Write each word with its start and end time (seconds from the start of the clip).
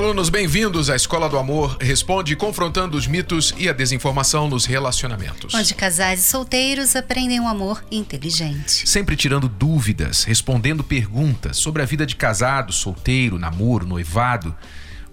Alunos, 0.00 0.30
bem-vindos 0.30 0.88
à 0.88 0.96
Escola 0.96 1.28
do 1.28 1.36
Amor 1.36 1.76
Responde, 1.78 2.34
confrontando 2.34 2.96
os 2.96 3.06
mitos 3.06 3.52
e 3.58 3.68
a 3.68 3.72
desinformação 3.74 4.48
nos 4.48 4.64
relacionamentos. 4.64 5.52
Onde 5.52 5.74
casais 5.74 6.20
e 6.20 6.22
solteiros 6.22 6.96
aprendem 6.96 7.38
um 7.38 7.46
amor 7.46 7.84
inteligente. 7.90 8.88
Sempre 8.88 9.14
tirando 9.14 9.46
dúvidas, 9.46 10.24
respondendo 10.24 10.82
perguntas 10.82 11.58
sobre 11.58 11.82
a 11.82 11.84
vida 11.84 12.06
de 12.06 12.16
casado, 12.16 12.72
solteiro, 12.72 13.38
namoro, 13.38 13.86
noivado. 13.86 14.56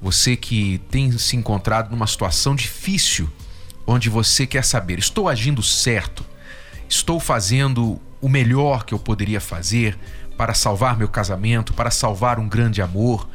Você 0.02 0.38
que 0.38 0.80
tem 0.90 1.12
se 1.18 1.36
encontrado 1.36 1.92
numa 1.92 2.08
situação 2.08 2.56
difícil, 2.56 3.30
onde 3.86 4.08
você 4.08 4.48
quer 4.48 4.64
saber: 4.64 5.00
estou 5.00 5.28
agindo 5.28 5.62
certo? 5.62 6.26
Estou 6.88 7.20
fazendo 7.20 8.02
o 8.22 8.30
melhor 8.30 8.86
que 8.86 8.94
eu 8.94 9.00
poderia 9.00 9.42
fazer 9.42 10.00
para 10.38 10.54
salvar 10.54 10.98
meu 10.98 11.10
casamento, 11.10 11.74
para 11.74 11.92
salvar 11.92 12.40
um 12.40 12.48
grande 12.48 12.82
amor? 12.82 13.28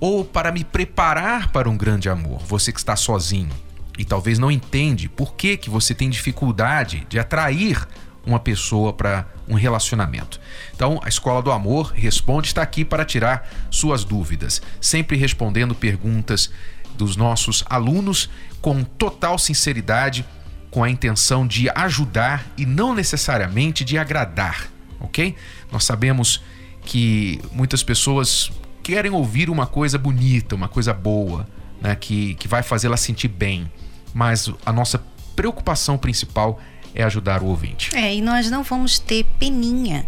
Ou 0.00 0.24
para 0.24 0.50
me 0.50 0.64
preparar 0.64 1.52
para 1.52 1.68
um 1.68 1.76
grande 1.76 2.08
amor. 2.08 2.40
Você 2.40 2.72
que 2.72 2.80
está 2.80 2.96
sozinho 2.96 3.50
e 3.98 4.04
talvez 4.04 4.38
não 4.38 4.50
entende 4.50 5.08
por 5.08 5.34
que, 5.34 5.58
que 5.58 5.68
você 5.68 5.94
tem 5.94 6.08
dificuldade 6.08 7.06
de 7.08 7.18
atrair 7.18 7.86
uma 8.24 8.40
pessoa 8.40 8.92
para 8.92 9.26
um 9.48 9.54
relacionamento. 9.54 10.40
Então, 10.74 11.00
a 11.02 11.08
Escola 11.08 11.42
do 11.42 11.50
Amor 11.50 11.92
Responde 11.94 12.48
está 12.48 12.62
aqui 12.62 12.84
para 12.84 13.04
tirar 13.04 13.48
suas 13.70 14.04
dúvidas, 14.04 14.62
sempre 14.80 15.16
respondendo 15.16 15.74
perguntas 15.74 16.50
dos 16.96 17.16
nossos 17.16 17.64
alunos 17.68 18.30
com 18.60 18.84
total 18.84 19.38
sinceridade, 19.38 20.24
com 20.70 20.84
a 20.84 20.90
intenção 20.90 21.46
de 21.46 21.68
ajudar 21.70 22.46
e 22.56 22.64
não 22.64 22.94
necessariamente 22.94 23.84
de 23.84 23.98
agradar, 23.98 24.68
ok? 25.00 25.34
Nós 25.72 25.84
sabemos 25.84 26.42
que 26.84 27.40
muitas 27.52 27.82
pessoas 27.82 28.50
querem 28.82 29.10
ouvir 29.10 29.50
uma 29.50 29.66
coisa 29.66 29.98
bonita, 29.98 30.54
uma 30.54 30.68
coisa 30.68 30.92
boa, 30.92 31.46
né, 31.80 31.94
que, 31.94 32.34
que 32.34 32.48
vai 32.48 32.62
fazê-la 32.62 32.96
sentir 32.96 33.28
bem. 33.28 33.70
Mas 34.12 34.50
a 34.64 34.72
nossa 34.72 35.02
preocupação 35.36 35.96
principal 35.96 36.60
é 36.94 37.02
ajudar 37.02 37.42
o 37.42 37.46
ouvinte. 37.46 37.96
É, 37.96 38.14
e 38.14 38.20
nós 38.20 38.50
não 38.50 38.62
vamos 38.62 38.98
ter 38.98 39.24
peninha, 39.38 40.06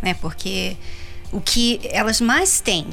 né? 0.00 0.14
Porque 0.14 0.76
o 1.32 1.40
que 1.40 1.80
elas 1.90 2.20
mais 2.20 2.60
têm 2.60 2.86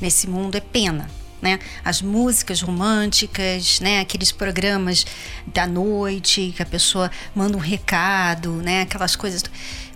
nesse 0.00 0.28
mundo 0.28 0.56
é 0.56 0.60
pena. 0.60 1.08
Né? 1.40 1.58
As 1.84 2.00
músicas 2.00 2.60
românticas, 2.60 3.80
né? 3.80 3.98
Aqueles 3.98 4.30
programas 4.30 5.04
da 5.44 5.66
noite 5.66 6.52
que 6.56 6.62
a 6.62 6.66
pessoa 6.66 7.10
manda 7.34 7.56
um 7.56 7.60
recado, 7.60 8.52
né? 8.56 8.82
Aquelas 8.82 9.16
coisas. 9.16 9.42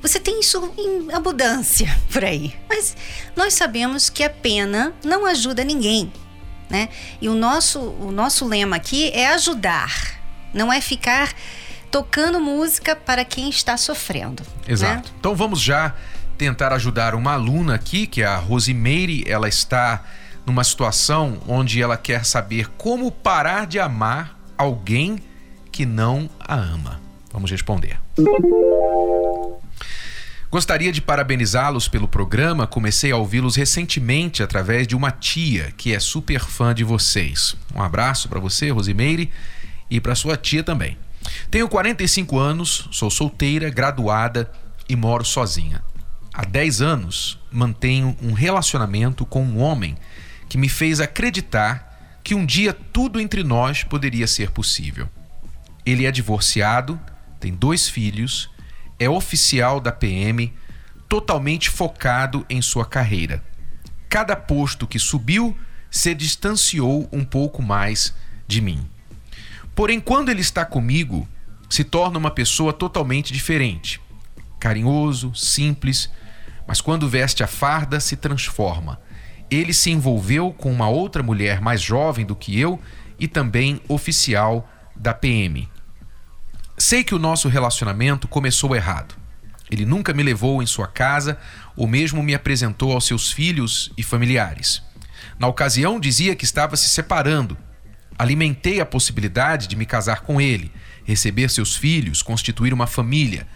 Você 0.07 0.21
tem 0.21 0.39
isso 0.39 0.73
em 0.79 1.13
abundância 1.13 1.93
por 2.13 2.25
aí. 2.25 2.55
Mas 2.69 2.97
nós 3.35 3.55
sabemos 3.55 4.09
que 4.09 4.23
a 4.23 4.31
pena 4.31 4.93
não 5.05 5.27
ajuda 5.27 5.65
ninguém, 5.65 6.13
né? 6.71 6.89
E 7.21 7.29
o 7.29 7.35
nosso, 7.35 7.81
o 7.81 8.13
nosso 8.13 8.47
lema 8.47 8.77
aqui 8.77 9.11
é 9.11 9.27
ajudar, 9.31 10.21
não 10.55 10.73
é 10.73 10.81
ficar 10.81 11.35
tocando 11.91 12.41
música 12.41 12.95
para 12.95 13.25
quem 13.25 13.51
está 13.51 13.77
sofrendo. 13.77 14.45
Né? 14.67 14.73
Exato. 14.73 15.09
Né? 15.09 15.15
Então 15.19 15.35
vamos 15.35 15.61
já 15.61 15.93
tentar 16.39 16.73
ajudar 16.73 17.17
uma 17.17 17.33
aluna 17.33 17.75
aqui, 17.75 18.07
que 18.07 18.23
é 18.23 18.27
a 18.27 18.37
Rosimeire. 18.37 19.25
Ela 19.27 19.49
está 19.49 20.05
numa 20.47 20.63
situação 20.63 21.41
onde 21.49 21.83
ela 21.83 21.97
quer 21.97 22.25
saber 22.25 22.69
como 22.79 23.11
parar 23.11 23.67
de 23.67 23.81
amar 23.81 24.39
alguém 24.57 25.19
que 25.73 25.85
não 25.85 26.31
a 26.39 26.55
ama? 26.55 27.01
Vamos 27.33 27.51
responder. 27.51 27.99
Gostaria 30.51 30.93
de 30.93 31.01
parabenizá-los 31.01 31.89
pelo 31.89 32.07
programa. 32.07 32.67
Comecei 32.67 33.11
a 33.11 33.17
ouvi-los 33.17 33.57
recentemente 33.57 34.43
através 34.43 34.87
de 34.87 34.95
uma 34.95 35.11
tia 35.11 35.73
que 35.77 35.93
é 35.93 35.99
super 35.99 36.41
fã 36.41 36.73
de 36.73 36.85
vocês. 36.85 37.57
Um 37.75 37.83
abraço 37.83 38.29
para 38.29 38.39
você, 38.39 38.71
Rosimeire, 38.71 39.31
e 39.91 40.01
para 40.01 40.15
sua 40.15 40.37
tia 40.37 40.63
também. 40.63 40.97
Tenho 41.51 41.69
45 41.69 42.39
anos, 42.39 42.89
sou 42.93 43.11
solteira, 43.11 43.69
graduada 43.71 44.51
e 44.89 44.95
moro 44.95 45.25
sozinha. 45.25 45.83
Há 46.33 46.45
10 46.45 46.81
anos 46.81 47.39
mantenho 47.51 48.17
um 48.23 48.33
relacionamento 48.33 49.27
com 49.27 49.43
um 49.43 49.59
homem 49.59 49.97
que 50.49 50.57
me 50.57 50.69
fez 50.69 51.01
acreditar 51.01 52.21
que 52.23 52.35
um 52.35 52.47
dia 52.47 52.73
tudo 52.73 53.21
entre 53.21 53.43
nós 53.43 53.83
poderia 53.83 54.27
ser 54.27 54.51
possível. 54.51 55.09
Ele 55.85 56.07
é 56.07 56.13
divorciado, 56.13 57.01
tem 57.41 57.53
dois 57.53 57.89
filhos, 57.89 58.51
é 58.99 59.09
oficial 59.09 59.81
da 59.81 59.93
PM, 59.93 60.53
totalmente 61.09 61.71
focado 61.71 62.45
em 62.49 62.61
sua 62.63 62.85
carreira. 62.85 63.43
Cada 64.09 64.37
posto 64.37 64.87
que 64.87 64.99
subiu 64.99 65.57
se 65.91 66.15
distanciou 66.15 67.09
um 67.13 67.25
pouco 67.25 67.63
mais 67.63 68.15
de 68.47 68.61
mim. 68.61 68.87
Porém, 69.75 70.01
quando 70.01 70.31
ele 70.31 70.41
está 70.41 70.65
comigo, 70.65 71.29
se 71.69 71.85
torna 71.85 72.19
uma 72.19 72.31
pessoa 72.31 72.73
totalmente 72.73 73.33
diferente. 73.33 74.01
Carinhoso, 74.59 75.35
simples, 75.35 76.11
mas 76.67 76.81
quando 76.81 77.09
veste 77.09 77.43
a 77.43 77.47
farda 77.47 78.01
se 78.01 78.17
transforma 78.17 78.99
ele 79.51 79.73
se 79.73 79.91
envolveu 79.91 80.53
com 80.53 80.73
uma 80.73 80.89
outra 80.89 81.23
mulher 81.23 81.61
mais 81.61 81.81
jovem 81.81 82.27
do 82.27 82.35
que 82.35 82.59
eu 82.59 82.81
e 83.19 83.29
também 83.29 83.81
oficial 83.89 84.69
da 84.95 85.15
PM. 85.15 85.69
Sei 86.79 87.03
que 87.03 87.15
o 87.15 87.19
nosso 87.19 87.49
relacionamento 87.49 88.29
começou 88.29 88.77
errado. 88.77 89.15
Ele 89.71 89.87
nunca 89.87 90.13
me 90.13 90.23
levou 90.23 90.63
em 90.63 90.67
sua 90.67 90.87
casa 90.87 91.39
ou 91.75 91.87
mesmo 91.87 92.23
me 92.23 92.35
apresentou 92.35 92.93
aos 92.93 93.07
seus 93.07 93.33
filhos 93.33 93.91
e 93.97 94.03
familiares. 94.03 94.83
Na 95.39 95.47
ocasião, 95.47 95.99
dizia 95.99 96.37
que 96.37 96.45
estava 96.45 96.77
se 96.77 96.89
separando. 96.91 97.57
Alimentei 98.19 98.79
a 98.79 98.87
possibilidade 98.87 99.67
de 99.69 99.75
me 99.75 99.87
casar 99.87 100.21
com 100.21 100.39
ele, 100.39 100.71
receber 101.05 101.49
seus 101.49 101.75
filhos, 101.75 102.23
constituir 102.23 102.75
uma 102.75 102.87
família. 102.87 103.47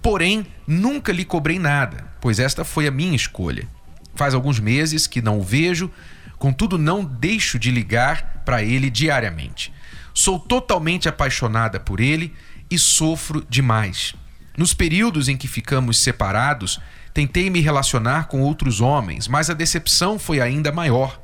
Porém, 0.00 0.46
nunca 0.64 1.12
lhe 1.12 1.24
cobrei 1.24 1.58
nada, 1.58 2.12
pois 2.20 2.38
esta 2.38 2.64
foi 2.64 2.86
a 2.86 2.92
minha 2.92 3.16
escolha. 3.16 3.66
Faz 4.14 4.34
alguns 4.34 4.60
meses 4.60 5.06
que 5.08 5.20
não 5.20 5.38
o 5.38 5.42
vejo, 5.42 5.90
contudo 6.38 6.78
não 6.78 7.04
deixo 7.04 7.58
de 7.58 7.72
ligar 7.72 8.42
para 8.44 8.62
ele 8.62 8.88
diariamente. 8.88 9.72
Sou 10.14 10.38
totalmente 10.38 11.08
apaixonada 11.08 11.78
por 11.78 12.00
ele 12.00 12.34
e 12.70 12.78
sofro 12.78 13.44
demais. 13.48 14.14
Nos 14.56 14.74
períodos 14.74 15.28
em 15.28 15.36
que 15.36 15.46
ficamos 15.46 15.98
separados, 15.98 16.80
tentei 17.14 17.48
me 17.48 17.60
relacionar 17.60 18.26
com 18.26 18.40
outros 18.40 18.80
homens, 18.80 19.28
mas 19.28 19.48
a 19.48 19.54
decepção 19.54 20.18
foi 20.18 20.40
ainda 20.40 20.72
maior, 20.72 21.20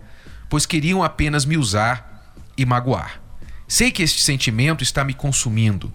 pois 0.49 0.67
queriam 0.67 1.03
apenas 1.03 1.45
me 1.45 1.57
usar 1.57 2.33
e 2.57 2.65
magoar. 2.65 3.21
Sei 3.67 3.91
que 3.91 4.03
este 4.03 4.23
sentimento 4.23 4.83
está 4.83 5.05
me 5.05 5.15
consumindo. 5.15 5.93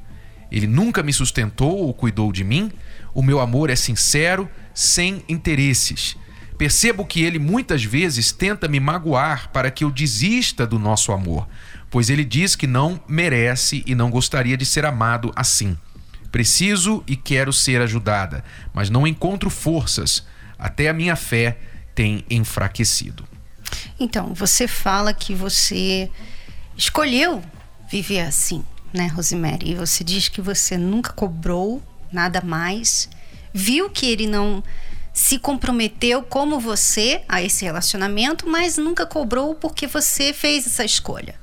Ele 0.52 0.68
nunca 0.68 1.04
me 1.04 1.14
sustentou 1.14 1.78
ou 1.78 1.94
cuidou 1.94 2.32
de 2.32 2.44
mim. 2.44 2.72
O 3.14 3.22
meu 3.22 3.40
amor 3.40 3.70
é 3.70 3.76
sincero, 3.76 4.50
sem 4.74 5.24
interesses. 5.30 6.18
Percebo 6.58 7.06
que 7.06 7.24
ele 7.24 7.40
muitas 7.40 7.84
vezes 7.84 8.34
tenta 8.34 8.68
me 8.68 8.80
magoar 8.80 9.50
para 9.52 9.72
que 9.72 9.84
eu 9.84 9.92
desista 9.92 10.68
do 10.68 10.78
nosso 10.78 11.14
amor, 11.14 11.48
pois 11.90 12.10
ele 12.10 12.24
diz 12.24 12.56
que 12.56 12.68
não 12.68 13.02
merece 13.08 13.84
e 13.86 13.96
não 13.96 14.10
gostaria 14.10 14.58
de 14.58 14.66
ser 14.66 14.86
amado 14.86 15.32
assim. 15.36 15.78
Preciso 16.32 17.04
e 17.08 17.16
quero 17.16 17.52
ser 17.52 17.82
ajudada, 17.82 18.44
mas 18.74 18.90
não 18.90 19.08
encontro 19.08 19.50
forças. 19.50 20.26
Até 20.58 20.90
a 20.90 20.94
minha 20.94 21.16
fé 21.16 21.58
tem 21.96 22.24
enfraquecido. 22.30 23.28
Então, 24.00 24.34
você 24.34 24.68
fala 24.68 25.14
que 25.14 25.34
você 25.34 26.10
escolheu 26.78 27.42
viver 27.90 28.22
assim, 28.22 28.64
né, 28.94 29.08
Rosemary? 29.08 29.72
E 29.72 29.76
você 29.76 30.04
diz 30.04 30.30
que 30.30 30.42
você 30.42 30.78
nunca 30.78 31.12
cobrou 31.14 31.82
nada 32.12 32.42
mais, 32.42 33.10
viu 33.54 33.90
que 33.90 34.06
ele 34.06 34.28
não 34.28 34.64
se 35.14 35.40
comprometeu 35.40 36.24
como 36.24 36.60
você 36.60 37.22
a 37.28 37.42
esse 37.42 37.66
relacionamento, 37.66 38.48
mas 38.48 38.78
nunca 38.78 39.06
cobrou 39.06 39.56
porque 39.56 39.88
você 39.88 40.32
fez 40.32 40.66
essa 40.66 40.86
escolha. 40.86 41.36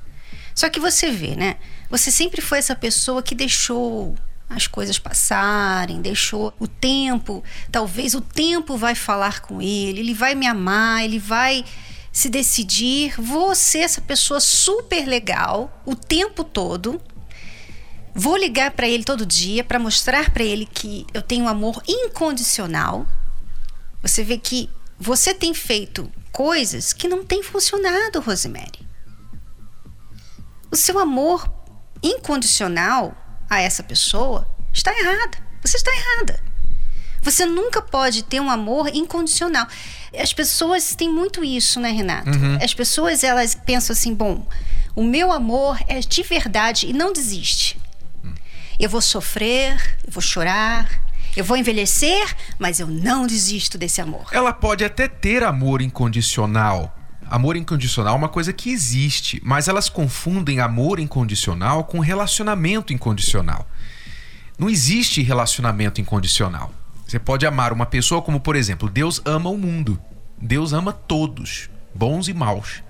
Só 0.57 0.69
que 0.69 0.79
você 0.79 1.11
vê, 1.11 1.35
né? 1.35 1.57
Você 1.89 2.09
sempre 2.09 2.41
foi 2.41 2.57
essa 2.57 2.75
pessoa 2.75 3.21
que 3.21 3.35
deixou 3.35 4.15
as 4.49 4.65
coisas 4.65 4.97
passarem, 4.97 6.01
deixou 6.01 6.51
o 6.57 6.67
tempo, 6.67 7.43
talvez 7.71 8.15
o 8.15 8.21
tempo 8.21 8.77
vai 8.77 8.95
falar 8.95 9.41
com 9.41 9.61
ele, 9.61 9.99
ele 9.99 10.13
vai 10.13 10.33
me 10.33 10.47
amar, 10.47 11.03
ele 11.03 11.19
vai 11.19 11.63
se 12.11 12.29
decidir. 12.29 13.13
Você, 13.21 13.79
essa 13.79 14.01
pessoa 14.01 14.39
super 14.39 15.05
legal, 15.05 15.83
o 15.85 15.95
tempo 15.95 16.43
todo. 16.43 16.99
Vou 18.15 18.35
ligar 18.35 18.71
para 18.71 18.87
ele 18.87 19.03
todo 19.03 19.27
dia 19.27 19.63
para 19.63 19.77
mostrar 19.77 20.31
para 20.31 20.43
ele 20.43 20.65
que 20.65 21.05
eu 21.13 21.21
tenho 21.21 21.47
amor 21.47 21.83
incondicional 21.87 23.05
você 24.01 24.23
vê 24.23 24.37
que 24.37 24.69
você 24.97 25.33
tem 25.33 25.53
feito 25.53 26.09
coisas 26.31 26.93
que 26.93 27.07
não 27.07 27.25
têm 27.25 27.43
funcionado, 27.43 28.21
Rosemary. 28.21 28.86
O 30.71 30.75
seu 30.75 30.99
amor 30.99 31.49
incondicional 32.01 33.15
a 33.49 33.61
essa 33.61 33.83
pessoa 33.83 34.47
está 34.73 34.91
errada. 34.91 35.37
Você 35.63 35.77
está 35.77 35.91
errada. 35.91 36.39
Você 37.21 37.45
nunca 37.45 37.81
pode 37.81 38.23
ter 38.23 38.39
um 38.39 38.49
amor 38.49 38.87
incondicional. 38.93 39.67
As 40.17 40.31
pessoas 40.31 40.95
têm 40.95 41.09
muito 41.09 41.43
isso, 41.43 41.79
né, 41.79 41.91
Renato? 41.91 42.29
Uhum. 42.29 42.57
As 42.61 42.73
pessoas 42.73 43.23
elas 43.23 43.53
pensam 43.53 43.93
assim, 43.93 44.13
bom, 44.13 44.47
o 44.95 45.03
meu 45.03 45.31
amor 45.31 45.77
é 45.87 45.99
de 45.99 46.23
verdade 46.23 46.87
e 46.87 46.93
não 46.93 47.11
desiste. 47.11 47.79
Eu 48.79 48.89
vou 48.89 49.01
sofrer, 49.01 49.73
eu 50.05 50.11
vou 50.11 50.21
chorar, 50.21 51.01
eu 51.35 51.43
vou 51.43 51.57
envelhecer, 51.57 52.35
mas 52.57 52.79
eu 52.79 52.87
não 52.87 53.27
desisto 53.27 53.77
desse 53.77 54.01
amor. 54.01 54.27
Ela 54.31 54.53
pode 54.53 54.83
até 54.83 55.07
ter 55.07 55.43
amor 55.43 55.81
incondicional. 55.81 56.96
Amor 57.29 57.57
incondicional 57.57 58.13
é 58.13 58.17
uma 58.17 58.29
coisa 58.29 58.53
que 58.53 58.69
existe, 58.69 59.41
mas 59.43 59.67
elas 59.67 59.89
confundem 59.89 60.61
amor 60.61 60.99
incondicional 60.99 61.83
com 61.83 61.99
relacionamento 61.99 62.93
incondicional. 62.93 63.67
Não 64.57 64.69
existe 64.69 65.21
relacionamento 65.21 65.99
incondicional. 65.99 66.73
Você 67.05 67.19
pode 67.19 67.45
amar 67.45 67.73
uma 67.73 67.85
pessoa 67.85 68.21
como, 68.21 68.39
por 68.39 68.55
exemplo, 68.55 68.89
Deus 68.89 69.21
ama 69.25 69.49
o 69.49 69.57
mundo. 69.57 69.99
Deus 70.41 70.71
ama 70.73 70.93
todos, 70.93 71.69
bons 71.93 72.27
e 72.27 72.33
maus. 72.33 72.83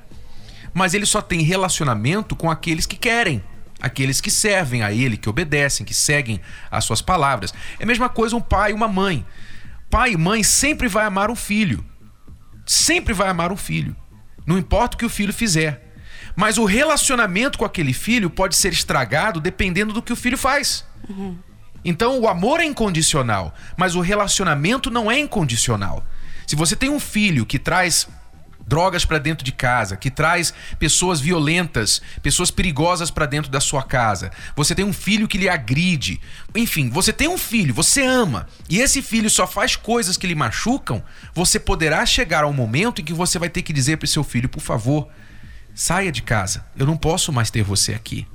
Mas 0.73 0.93
ele 0.93 1.05
só 1.05 1.21
tem 1.21 1.41
relacionamento 1.41 2.35
com 2.35 2.49
aqueles 2.49 2.85
que 2.85 2.95
querem, 2.95 3.43
aqueles 3.81 4.21
que 4.21 4.29
servem 4.29 4.83
a 4.83 4.91
ele, 4.91 5.17
que 5.17 5.29
obedecem, 5.29 5.85
que 5.85 5.93
seguem 5.93 6.39
as 6.69 6.85
suas 6.85 7.01
palavras. 7.01 7.53
É 7.79 7.83
a 7.83 7.87
mesma 7.87 8.07
coisa 8.07 8.35
um 8.35 8.41
pai 8.41 8.71
e 8.71 8.73
uma 8.73 8.87
mãe. 8.87 9.25
Pai 9.89 10.11
e 10.11 10.17
mãe 10.17 10.43
sempre 10.43 10.87
vai 10.87 11.05
amar 11.05 11.31
um 11.31 11.35
filho. 11.35 11.83
Sempre 12.65 13.13
vai 13.13 13.29
amar 13.29 13.51
um 13.51 13.57
filho. 13.57 13.95
Não 14.47 14.57
importa 14.57 14.95
o 14.95 14.97
que 14.97 15.05
o 15.05 15.09
filho 15.09 15.33
fizer. 15.33 15.83
Mas 16.33 16.57
o 16.57 16.63
relacionamento 16.63 17.57
com 17.57 17.65
aquele 17.65 17.91
filho 17.91 18.29
pode 18.29 18.55
ser 18.55 18.71
estragado 18.71 19.41
dependendo 19.41 19.93
do 19.93 20.01
que 20.01 20.13
o 20.13 20.15
filho 20.15 20.37
faz. 20.37 20.85
Uhum. 21.09 21.37
Então 21.83 22.19
o 22.19 22.27
amor 22.27 22.59
é 22.59 22.65
incondicional, 22.65 23.53
mas 23.75 23.95
o 23.95 24.01
relacionamento 24.01 24.89
não 24.89 25.11
é 25.11 25.19
incondicional. 25.19 26.05
Se 26.45 26.55
você 26.55 26.75
tem 26.75 26.89
um 26.89 26.99
filho 26.99 27.45
que 27.45 27.59
traz 27.59 28.07
drogas 28.67 29.05
para 29.05 29.17
dentro 29.17 29.45
de 29.45 29.51
casa, 29.53 29.95
que 29.95 30.11
traz 30.11 30.53
pessoas 30.77 31.21
violentas, 31.21 32.01
pessoas 32.21 32.51
perigosas 32.51 33.09
para 33.09 33.25
dentro 33.25 33.49
da 33.49 33.61
sua 33.61 33.81
casa. 33.81 34.29
Você 34.55 34.75
tem 34.75 34.83
um 34.83 34.91
filho 34.91 35.27
que 35.27 35.37
lhe 35.37 35.47
agride. 35.47 36.19
Enfim, 36.53 36.89
você 36.89 37.13
tem 37.13 37.29
um 37.29 37.37
filho, 37.37 37.73
você 37.73 38.03
ama, 38.03 38.47
e 38.69 38.79
esse 38.79 39.01
filho 39.01 39.29
só 39.29 39.47
faz 39.47 39.75
coisas 39.75 40.17
que 40.17 40.27
lhe 40.27 40.35
machucam, 40.35 41.01
você 41.33 41.59
poderá 41.59 42.05
chegar 42.05 42.43
ao 42.43 42.51
momento 42.51 43.01
em 43.01 43.05
que 43.05 43.13
você 43.13 43.39
vai 43.39 43.49
ter 43.49 43.61
que 43.61 43.71
dizer 43.71 43.97
para 43.97 44.07
seu 44.07 44.23
filho, 44.23 44.49
por 44.49 44.61
favor, 44.61 45.07
saia 45.73 46.11
de 46.11 46.21
casa. 46.21 46.65
Eu 46.77 46.85
não 46.85 46.97
posso 46.97 47.31
mais 47.31 47.49
ter 47.49 47.63
você 47.63 47.93
aqui. 47.93 48.27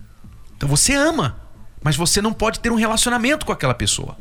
Então 0.56 0.68
você 0.68 0.94
ama, 0.94 1.40
mas 1.82 1.96
você 1.96 2.22
não 2.22 2.32
pode 2.32 2.60
ter 2.60 2.72
um 2.72 2.76
relacionamento 2.76 3.44
com 3.44 3.52
aquela 3.52 3.74
pessoa. 3.74 4.16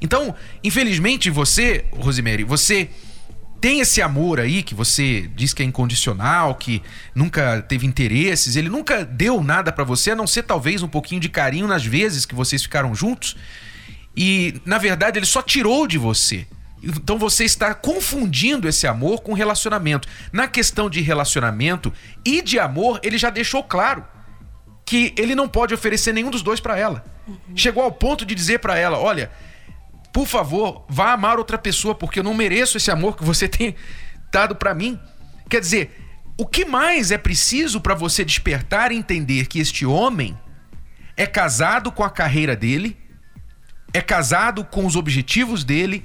Então, 0.00 0.34
infelizmente, 0.62 1.30
você, 1.30 1.86
Rosemary, 1.92 2.44
você 2.44 2.90
tem 3.60 3.80
esse 3.80 4.00
amor 4.00 4.40
aí 4.40 4.62
que 4.62 4.74
você 4.74 5.28
diz 5.34 5.52
que 5.52 5.62
é 5.62 5.66
incondicional, 5.66 6.54
que 6.54 6.82
nunca 7.14 7.62
teve 7.62 7.86
interesses, 7.86 8.56
ele 8.56 8.68
nunca 8.68 9.04
deu 9.04 9.42
nada 9.42 9.72
para 9.72 9.84
você, 9.84 10.12
a 10.12 10.16
não 10.16 10.26
ser 10.26 10.44
talvez 10.44 10.82
um 10.82 10.88
pouquinho 10.88 11.20
de 11.20 11.28
carinho 11.28 11.66
nas 11.66 11.84
vezes 11.84 12.24
que 12.24 12.34
vocês 12.34 12.62
ficaram 12.62 12.94
juntos. 12.94 13.36
E 14.16 14.60
na 14.64 14.78
verdade 14.78 15.18
ele 15.18 15.26
só 15.26 15.42
tirou 15.42 15.86
de 15.86 15.98
você. 15.98 16.46
Então 16.82 17.18
você 17.18 17.44
está 17.44 17.74
confundindo 17.74 18.68
esse 18.68 18.86
amor 18.86 19.20
com 19.20 19.32
relacionamento. 19.32 20.08
Na 20.32 20.46
questão 20.46 20.88
de 20.88 21.00
relacionamento 21.00 21.92
e 22.24 22.40
de 22.40 22.58
amor, 22.58 23.00
ele 23.02 23.18
já 23.18 23.30
deixou 23.30 23.64
claro 23.64 24.04
que 24.84 25.12
ele 25.16 25.34
não 25.34 25.48
pode 25.48 25.74
oferecer 25.74 26.12
nenhum 26.12 26.30
dos 26.30 26.42
dois 26.42 26.60
para 26.60 26.78
ela. 26.78 27.04
Uhum. 27.26 27.36
Chegou 27.54 27.82
ao 27.82 27.92
ponto 27.92 28.24
de 28.24 28.34
dizer 28.34 28.58
para 28.60 28.78
ela: 28.78 28.98
"Olha, 28.98 29.30
por 30.18 30.26
favor, 30.26 30.84
vá 30.88 31.12
amar 31.12 31.38
outra 31.38 31.56
pessoa, 31.56 31.94
porque 31.94 32.18
eu 32.18 32.24
não 32.24 32.34
mereço 32.34 32.76
esse 32.76 32.90
amor 32.90 33.16
que 33.16 33.22
você 33.22 33.46
tem 33.46 33.76
dado 34.32 34.56
para 34.56 34.74
mim. 34.74 34.98
Quer 35.48 35.60
dizer, 35.60 35.96
o 36.36 36.44
que 36.44 36.64
mais 36.64 37.12
é 37.12 37.16
preciso 37.16 37.80
para 37.80 37.94
você 37.94 38.24
despertar 38.24 38.90
e 38.90 38.96
entender 38.96 39.46
que 39.46 39.60
este 39.60 39.86
homem 39.86 40.36
é 41.16 41.24
casado 41.24 41.92
com 41.92 42.02
a 42.02 42.10
carreira 42.10 42.56
dele, 42.56 42.96
é 43.94 44.00
casado 44.00 44.64
com 44.64 44.84
os 44.84 44.96
objetivos 44.96 45.62
dele 45.62 46.04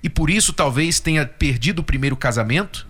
e 0.00 0.08
por 0.08 0.30
isso 0.30 0.52
talvez 0.52 1.00
tenha 1.00 1.26
perdido 1.26 1.80
o 1.80 1.84
primeiro 1.84 2.16
casamento 2.16 2.86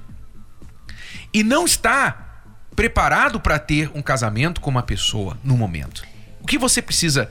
e 1.32 1.42
não 1.42 1.64
está 1.64 2.44
preparado 2.76 3.40
para 3.40 3.58
ter 3.58 3.90
um 3.94 4.02
casamento 4.02 4.60
com 4.60 4.68
uma 4.68 4.82
pessoa 4.82 5.38
no 5.42 5.56
momento. 5.56 6.04
O 6.38 6.46
que 6.46 6.58
você 6.58 6.82
precisa 6.82 7.30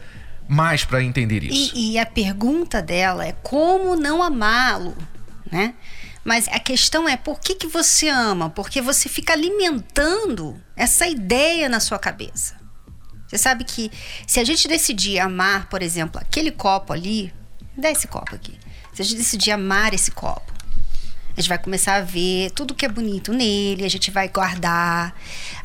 mais 0.50 0.84
para 0.84 1.04
entender 1.04 1.44
isso. 1.44 1.72
E, 1.76 1.94
e, 1.94 2.00
a 2.00 2.06
pergunta 2.08 2.82
dela 2.82 3.24
é 3.24 3.34
como 3.44 3.96
não 3.96 4.24
amá-lo, 4.24 4.98
né? 5.52 5.76
Mas 6.26 6.48
a 6.48 6.60
questão 6.60 7.08
é 7.08 7.16
por 7.16 7.40
que, 7.40 7.54
que 7.54 7.68
você 7.68 8.10
ama? 8.10 8.50
Porque 8.50 8.82
você 8.82 9.08
fica 9.08 9.32
alimentando 9.34 10.60
essa 10.76 11.08
ideia 11.08 11.70
na 11.70 11.80
sua 11.80 12.00
cabeça. 12.00 12.60
Você 13.28 13.38
sabe 13.38 13.64
que 13.64 13.92
se 14.26 14.40
a 14.40 14.44
gente 14.44 14.68
decidir 14.68 15.20
amar, 15.20 15.70
por 15.70 15.84
exemplo, 15.84 16.20
aquele 16.20 16.52
copo 16.52 16.94
ali, 16.94 17.32
dá 17.78 17.92
esse 17.92 18.08
copo 18.08 18.34
aqui. 18.34 18.58
Se 18.92 19.04
a 19.04 19.06
gente 19.06 19.18
decidir 19.18 19.52
amar 19.52 19.94
esse 19.94 20.10
copo, 20.10 20.52
a 21.40 21.42
gente 21.42 21.50
vai 21.50 21.58
começar 21.58 21.96
a 21.96 22.02
ver 22.02 22.52
tudo 22.52 22.76
que 22.76 22.86
é 22.86 22.90
bonito 22.90 23.32
nele, 23.32 23.86
a 23.86 23.90
gente 23.90 24.12
vai 24.12 24.28
guardar, 24.28 25.16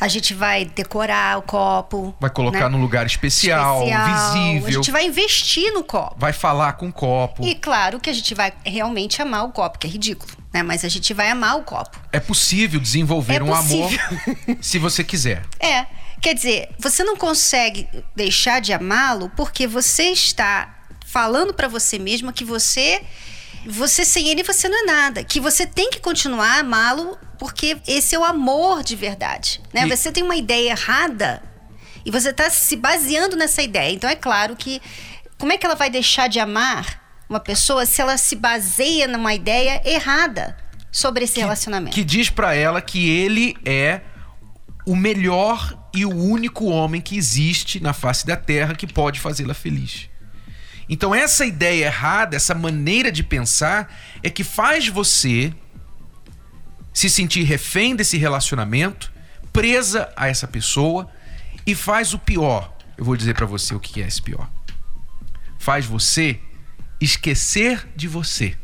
a 0.00 0.06
gente 0.06 0.32
vai 0.32 0.64
decorar 0.66 1.38
o 1.38 1.42
copo. 1.42 2.14
Vai 2.20 2.30
colocar 2.30 2.60
né? 2.60 2.68
num 2.68 2.80
lugar 2.80 3.04
especial, 3.06 3.82
especial, 3.82 4.32
visível. 4.32 4.68
A 4.68 4.70
gente 4.70 4.92
vai 4.92 5.06
investir 5.06 5.72
no 5.72 5.82
copo. 5.82 6.14
Vai 6.16 6.32
falar 6.32 6.74
com 6.74 6.88
o 6.88 6.92
copo. 6.92 7.44
E 7.44 7.56
claro 7.56 7.98
que 7.98 8.08
a 8.08 8.12
gente 8.12 8.34
vai 8.36 8.52
realmente 8.64 9.20
amar 9.20 9.44
o 9.44 9.50
copo, 9.50 9.80
que 9.80 9.86
é 9.88 9.90
ridículo, 9.90 10.32
né? 10.52 10.62
Mas 10.62 10.84
a 10.84 10.88
gente 10.88 11.12
vai 11.12 11.28
amar 11.28 11.58
o 11.58 11.64
copo. 11.64 11.98
É 12.12 12.20
possível 12.20 12.78
desenvolver 12.78 13.40
é 13.40 13.42
um 13.42 13.48
possível. 13.48 13.98
amor 14.08 14.58
se 14.62 14.78
você 14.78 15.02
quiser. 15.02 15.42
É. 15.58 15.86
Quer 16.20 16.34
dizer, 16.34 16.70
você 16.78 17.02
não 17.02 17.16
consegue 17.16 17.88
deixar 18.14 18.60
de 18.60 18.72
amá-lo 18.72 19.30
porque 19.36 19.66
você 19.66 20.04
está 20.04 20.72
falando 21.04 21.52
para 21.52 21.68
você 21.68 21.98
mesma 21.98 22.32
que 22.32 22.44
você 22.44 23.02
você 23.66 24.04
sem 24.04 24.28
ele 24.28 24.42
você 24.42 24.68
não 24.68 24.82
é 24.82 24.86
nada, 24.86 25.24
que 25.24 25.40
você 25.40 25.66
tem 25.66 25.90
que 25.90 26.00
continuar 26.00 26.56
a 26.56 26.60
amá-lo 26.60 27.18
porque 27.38 27.76
esse 27.86 28.14
é 28.14 28.18
o 28.18 28.24
amor 28.24 28.82
de 28.82 28.96
verdade, 28.96 29.60
né? 29.72 29.86
E... 29.86 29.88
Você 29.88 30.12
tem 30.12 30.22
uma 30.22 30.36
ideia 30.36 30.70
errada 30.70 31.42
e 32.04 32.10
você 32.10 32.30
está 32.30 32.48
se 32.50 32.76
baseando 32.76 33.36
nessa 33.36 33.62
ideia. 33.62 33.92
Então 33.92 34.08
é 34.08 34.16
claro 34.16 34.56
que 34.56 34.80
como 35.38 35.52
é 35.52 35.58
que 35.58 35.66
ela 35.66 35.74
vai 35.74 35.90
deixar 35.90 36.28
de 36.28 36.38
amar 36.38 37.02
uma 37.28 37.40
pessoa 37.40 37.86
se 37.86 38.00
ela 38.00 38.16
se 38.16 38.36
baseia 38.36 39.08
numa 39.08 39.34
ideia 39.34 39.82
errada 39.84 40.56
sobre 40.92 41.24
esse 41.24 41.34
que, 41.34 41.40
relacionamento? 41.40 41.94
Que 41.94 42.04
diz 42.04 42.30
para 42.30 42.54
ela 42.54 42.80
que 42.80 43.08
ele 43.08 43.56
é 43.64 44.00
o 44.86 44.94
melhor 44.94 45.88
e 45.94 46.04
o 46.04 46.14
único 46.14 46.66
homem 46.66 47.00
que 47.00 47.16
existe 47.16 47.80
na 47.80 47.92
face 47.92 48.26
da 48.26 48.36
terra 48.36 48.74
que 48.74 48.86
pode 48.86 49.20
fazê-la 49.20 49.54
feliz. 49.54 50.08
Então, 50.88 51.14
essa 51.14 51.46
ideia 51.46 51.86
errada, 51.86 52.36
essa 52.36 52.54
maneira 52.54 53.10
de 53.10 53.22
pensar, 53.22 53.92
é 54.22 54.28
que 54.28 54.44
faz 54.44 54.88
você 54.88 55.52
se 56.92 57.10
sentir 57.10 57.42
refém 57.42 57.96
desse 57.96 58.16
relacionamento, 58.16 59.12
presa 59.52 60.12
a 60.16 60.28
essa 60.28 60.46
pessoa 60.46 61.10
e 61.66 61.74
faz 61.74 62.14
o 62.14 62.18
pior. 62.18 62.76
Eu 62.96 63.04
vou 63.04 63.16
dizer 63.16 63.34
para 63.34 63.46
você 63.46 63.74
o 63.74 63.80
que 63.80 64.00
é 64.02 64.06
esse 64.06 64.22
pior. 64.22 64.48
Faz 65.58 65.86
você 65.86 66.38
esquecer 67.00 67.88
de 67.96 68.06
você. 68.06 68.56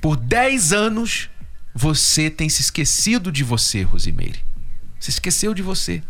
Por 0.00 0.16
10 0.16 0.72
anos, 0.72 1.30
você 1.74 2.28
tem 2.28 2.48
se 2.48 2.62
esquecido 2.62 3.30
de 3.30 3.44
você, 3.44 3.82
Rosimeire. 3.82 4.40
Você 4.98 5.10
esqueceu 5.10 5.54
de 5.54 5.62
você. 5.62 6.02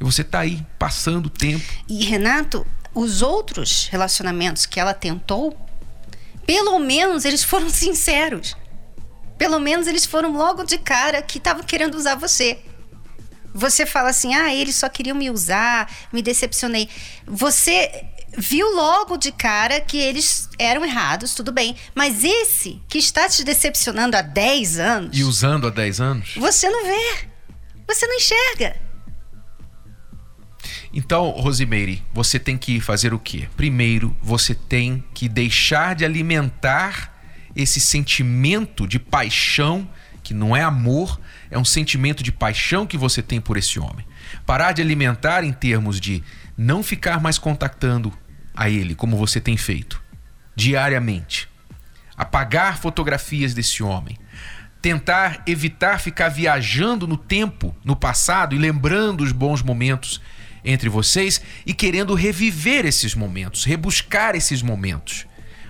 E 0.00 0.04
você 0.04 0.22
tá 0.22 0.40
aí, 0.40 0.64
passando 0.78 1.26
o 1.26 1.30
tempo. 1.30 1.64
E 1.88 2.04
Renato, 2.04 2.66
os 2.98 3.22
outros 3.22 3.86
relacionamentos 3.90 4.66
que 4.66 4.80
ela 4.80 4.92
tentou, 4.92 5.56
pelo 6.44 6.78
menos 6.80 7.24
eles 7.24 7.44
foram 7.44 7.70
sinceros. 7.70 8.56
Pelo 9.36 9.60
menos 9.60 9.86
eles 9.86 10.04
foram 10.04 10.32
logo 10.32 10.64
de 10.64 10.78
cara 10.78 11.22
que 11.22 11.38
estavam 11.38 11.62
querendo 11.62 11.94
usar 11.94 12.16
você. 12.16 12.58
Você 13.54 13.86
fala 13.86 14.10
assim: 14.10 14.34
ah, 14.34 14.52
eles 14.52 14.74
só 14.74 14.88
queriam 14.88 15.16
me 15.16 15.30
usar, 15.30 15.88
me 16.12 16.20
decepcionei. 16.20 16.88
Você 17.24 18.04
viu 18.36 18.74
logo 18.74 19.16
de 19.16 19.30
cara 19.30 19.80
que 19.80 19.96
eles 19.96 20.48
eram 20.58 20.84
errados, 20.84 21.34
tudo 21.34 21.52
bem. 21.52 21.76
Mas 21.94 22.24
esse 22.24 22.82
que 22.88 22.98
está 22.98 23.28
te 23.28 23.44
decepcionando 23.44 24.16
há 24.16 24.22
10 24.22 24.78
anos. 24.80 25.16
E 25.16 25.22
usando 25.22 25.68
há 25.68 25.70
10 25.70 26.00
anos? 26.00 26.34
Você 26.36 26.68
não 26.68 26.84
vê. 26.84 27.28
Você 27.86 28.06
não 28.08 28.16
enxerga. 28.16 28.87
Então, 30.98 31.30
Rosimeire, 31.30 32.02
você 32.12 32.40
tem 32.40 32.58
que 32.58 32.80
fazer 32.80 33.14
o 33.14 33.20
quê? 33.20 33.48
Primeiro, 33.56 34.16
você 34.20 34.52
tem 34.52 35.04
que 35.14 35.28
deixar 35.28 35.94
de 35.94 36.04
alimentar 36.04 37.16
esse 37.54 37.80
sentimento 37.80 38.84
de 38.84 38.98
paixão 38.98 39.88
que 40.24 40.34
não 40.34 40.56
é 40.56 40.62
amor, 40.64 41.20
é 41.52 41.56
um 41.56 41.64
sentimento 41.64 42.20
de 42.20 42.32
paixão 42.32 42.84
que 42.84 42.98
você 42.98 43.22
tem 43.22 43.40
por 43.40 43.56
esse 43.56 43.78
homem. 43.78 44.04
Parar 44.44 44.72
de 44.72 44.82
alimentar 44.82 45.44
em 45.44 45.52
termos 45.52 46.00
de 46.00 46.20
não 46.56 46.82
ficar 46.82 47.20
mais 47.20 47.38
contactando 47.38 48.12
a 48.52 48.68
ele 48.68 48.96
como 48.96 49.16
você 49.16 49.40
tem 49.40 49.56
feito 49.56 50.02
diariamente. 50.56 51.48
Apagar 52.16 52.76
fotografias 52.76 53.54
desse 53.54 53.84
homem. 53.84 54.18
Tentar 54.82 55.44
evitar 55.46 56.00
ficar 56.00 56.28
viajando 56.28 57.06
no 57.06 57.16
tempo, 57.16 57.72
no 57.84 57.94
passado 57.94 58.52
e 58.52 58.58
lembrando 58.58 59.22
os 59.22 59.30
bons 59.30 59.62
momentos 59.62 60.20
entre 60.64 60.88
vocês 60.88 61.40
e 61.64 61.72
querendo 61.72 62.14
reviver 62.14 62.84
esses 62.86 63.14
momentos, 63.14 63.64
rebuscar 63.64 64.34
esses 64.34 64.62
momentos. 64.62 65.26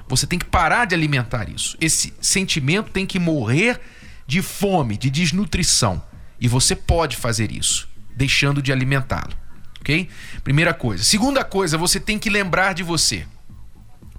Você 0.09 0.27
tem 0.27 0.39
que 0.39 0.45
parar 0.45 0.87
de 0.87 0.95
alimentar 0.95 1.49
isso. 1.51 1.77
Esse 1.81 2.15
sentimento 2.21 2.91
tem 2.91 3.07
que 3.07 3.19
morrer 3.19 3.81
de 4.27 4.41
fome, 4.43 4.97
de 4.97 5.11
desnutrição. 5.11 6.03
E 6.41 6.49
você 6.49 6.75
pode 6.75 7.17
fazer 7.17 7.53
isso, 7.53 7.89
deixando 8.17 8.63
de 8.63 8.73
alimentá-lo. 8.73 9.37
Ok? 9.81 10.09
Primeira 10.43 10.73
coisa. 10.73 11.05
Segunda 11.05 11.45
coisa, 11.45 11.77
você 11.77 12.01
tem 12.01 12.19
que 12.19 12.31
lembrar 12.31 12.73
de 12.73 12.83
você. 12.83 13.27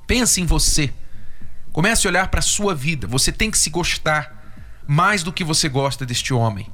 Pense 0.05 0.41
em 0.41 0.45
você. 0.45 0.91
Comece 1.71 2.07
a 2.07 2.09
olhar 2.09 2.27
para 2.29 2.39
a 2.39 2.43
sua 2.43 2.73
vida. 2.73 3.07
Você 3.07 3.31
tem 3.31 3.51
que 3.51 3.57
se 3.57 3.69
gostar 3.69 4.39
mais 4.87 5.21
do 5.21 5.31
que 5.31 5.43
você 5.43 5.69
gosta 5.69 6.05
deste 6.05 6.33
homem. 6.33 6.67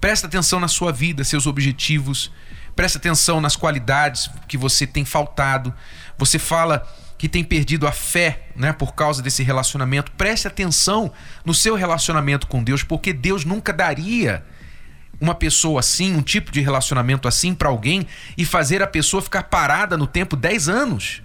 Presta 0.00 0.26
atenção 0.26 0.60
na 0.60 0.68
sua 0.68 0.92
vida, 0.92 1.24
seus 1.24 1.46
objetivos. 1.46 2.30
Presta 2.76 2.98
atenção 2.98 3.40
nas 3.40 3.56
qualidades 3.56 4.30
que 4.46 4.56
você 4.56 4.86
tem 4.86 5.04
faltado. 5.04 5.74
Você 6.18 6.38
fala 6.38 6.86
que 7.18 7.28
tem 7.28 7.42
perdido 7.42 7.86
a 7.86 7.92
fé, 7.92 8.48
né, 8.54 8.72
por 8.72 8.94
causa 8.94 9.22
desse 9.22 9.42
relacionamento. 9.42 10.12
Preste 10.12 10.46
atenção 10.46 11.10
no 11.44 11.54
seu 11.54 11.74
relacionamento 11.74 12.46
com 12.46 12.62
Deus, 12.62 12.82
porque 12.82 13.12
Deus 13.12 13.44
nunca 13.44 13.72
daria 13.72 14.44
uma 15.18 15.34
pessoa 15.34 15.80
assim, 15.80 16.14
um 16.14 16.22
tipo 16.22 16.52
de 16.52 16.60
relacionamento 16.60 17.26
assim 17.26 17.54
para 17.54 17.70
alguém 17.70 18.06
e 18.36 18.44
fazer 18.44 18.82
a 18.82 18.86
pessoa 18.86 19.22
ficar 19.22 19.44
parada 19.44 19.96
no 19.96 20.06
tempo 20.06 20.36
10 20.36 20.68
anos 20.68 21.22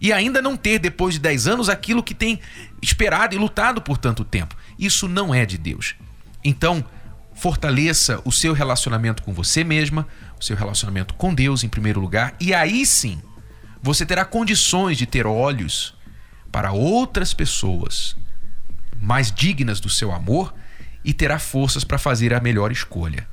e 0.00 0.12
ainda 0.12 0.40
não 0.40 0.56
ter 0.56 0.78
depois 0.78 1.14
de 1.14 1.20
10 1.20 1.46
anos 1.46 1.68
aquilo 1.68 2.02
que 2.02 2.14
tem 2.14 2.40
esperado 2.82 3.34
e 3.34 3.38
lutado 3.38 3.80
por 3.80 3.98
tanto 3.98 4.24
tempo. 4.24 4.54
Isso 4.78 5.08
não 5.08 5.34
é 5.34 5.44
de 5.44 5.58
Deus. 5.58 5.94
Então, 6.44 6.84
fortaleça 7.34 8.20
o 8.24 8.32
seu 8.32 8.52
relacionamento 8.52 9.22
com 9.22 9.32
você 9.32 9.62
mesma, 9.64 10.06
o 10.40 10.44
seu 10.44 10.56
relacionamento 10.56 11.14
com 11.14 11.34
Deus 11.34 11.62
em 11.62 11.68
primeiro 11.68 12.00
lugar, 12.00 12.34
e 12.40 12.54
aí 12.54 12.86
sim 12.86 13.20
você 13.82 14.06
terá 14.06 14.24
condições 14.24 14.96
de 14.96 15.06
ter 15.06 15.26
olhos 15.26 15.94
para 16.50 16.72
outras 16.72 17.32
pessoas 17.32 18.16
mais 19.00 19.30
dignas 19.30 19.80
do 19.80 19.88
seu 19.88 20.12
amor 20.12 20.52
e 21.04 21.12
terá 21.12 21.38
forças 21.38 21.84
para 21.84 21.98
fazer 21.98 22.34
a 22.34 22.40
melhor 22.40 22.72
escolha. 22.72 23.26